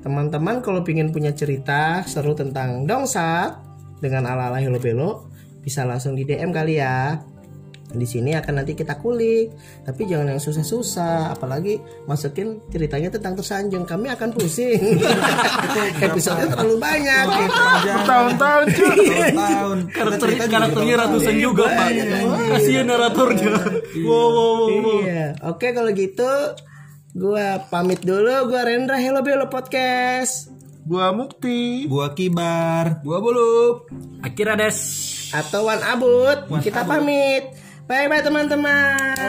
Teman-teman 0.00 0.64
kalau 0.64 0.80
ingin 0.88 1.12
punya 1.12 1.32
cerita 1.36 2.00
seru 2.08 2.32
tentang 2.32 2.88
dongsat 2.88 3.60
dengan 4.00 4.32
ala-ala 4.32 4.56
Hello 4.56 4.80
Belo 4.80 5.28
bisa 5.60 5.84
langsung 5.84 6.16
di 6.16 6.24
DM 6.24 6.50
kali 6.56 6.80
ya. 6.80 7.20
Di 7.90 8.06
sini 8.06 8.38
akan 8.38 8.62
nanti 8.62 8.78
kita 8.78 9.02
kulik, 9.02 9.50
tapi 9.82 10.06
jangan 10.06 10.30
yang 10.30 10.38
susah-susah, 10.38 11.34
apalagi 11.34 11.82
masukin 12.06 12.62
ceritanya 12.70 13.10
tentang 13.10 13.34
tersanjung. 13.34 13.82
Kami 13.82 14.06
akan 14.14 14.30
pusing. 14.30 14.78
Episode 16.06 16.54
terlalu 16.54 16.78
banyak. 16.78 17.24
gitu. 17.26 17.62
Tahun-tahun 18.06 18.64
cuy. 18.78 19.06
Tahun. 19.34 19.78
Karakter 19.90 20.28
karakternya 20.46 20.94
ratusan 21.02 21.34
juga 21.42 21.66
pak. 21.66 21.88
Kasihan 22.54 22.86
naratornya. 22.86 23.58
Wow, 24.06 24.06
wow, 24.06 24.30
wow, 24.30 24.70
wow. 24.70 24.98
Iya. 25.02 25.26
Oke 25.50 25.74
kalau 25.74 25.90
gitu 25.90 26.30
Gua 27.10 27.58
pamit 27.66 28.06
dulu, 28.06 28.54
gua 28.54 28.62
Rendra 28.62 28.94
Hello 28.94 29.18
Belo 29.18 29.50
Podcast. 29.50 30.46
Gua 30.86 31.10
Mukti. 31.10 31.90
Gua 31.90 32.14
kibar. 32.14 33.02
Gua 33.02 33.18
bulup. 33.18 33.90
Akhirnya 34.22 34.70
des. 34.70 34.78
Atau 35.34 35.66
Wan 35.66 35.82
Abut. 35.82 36.46
Kita 36.62 36.86
pamit. 36.86 37.50
Bye 37.90 38.06
bye 38.06 38.22
teman-teman. 38.22 39.26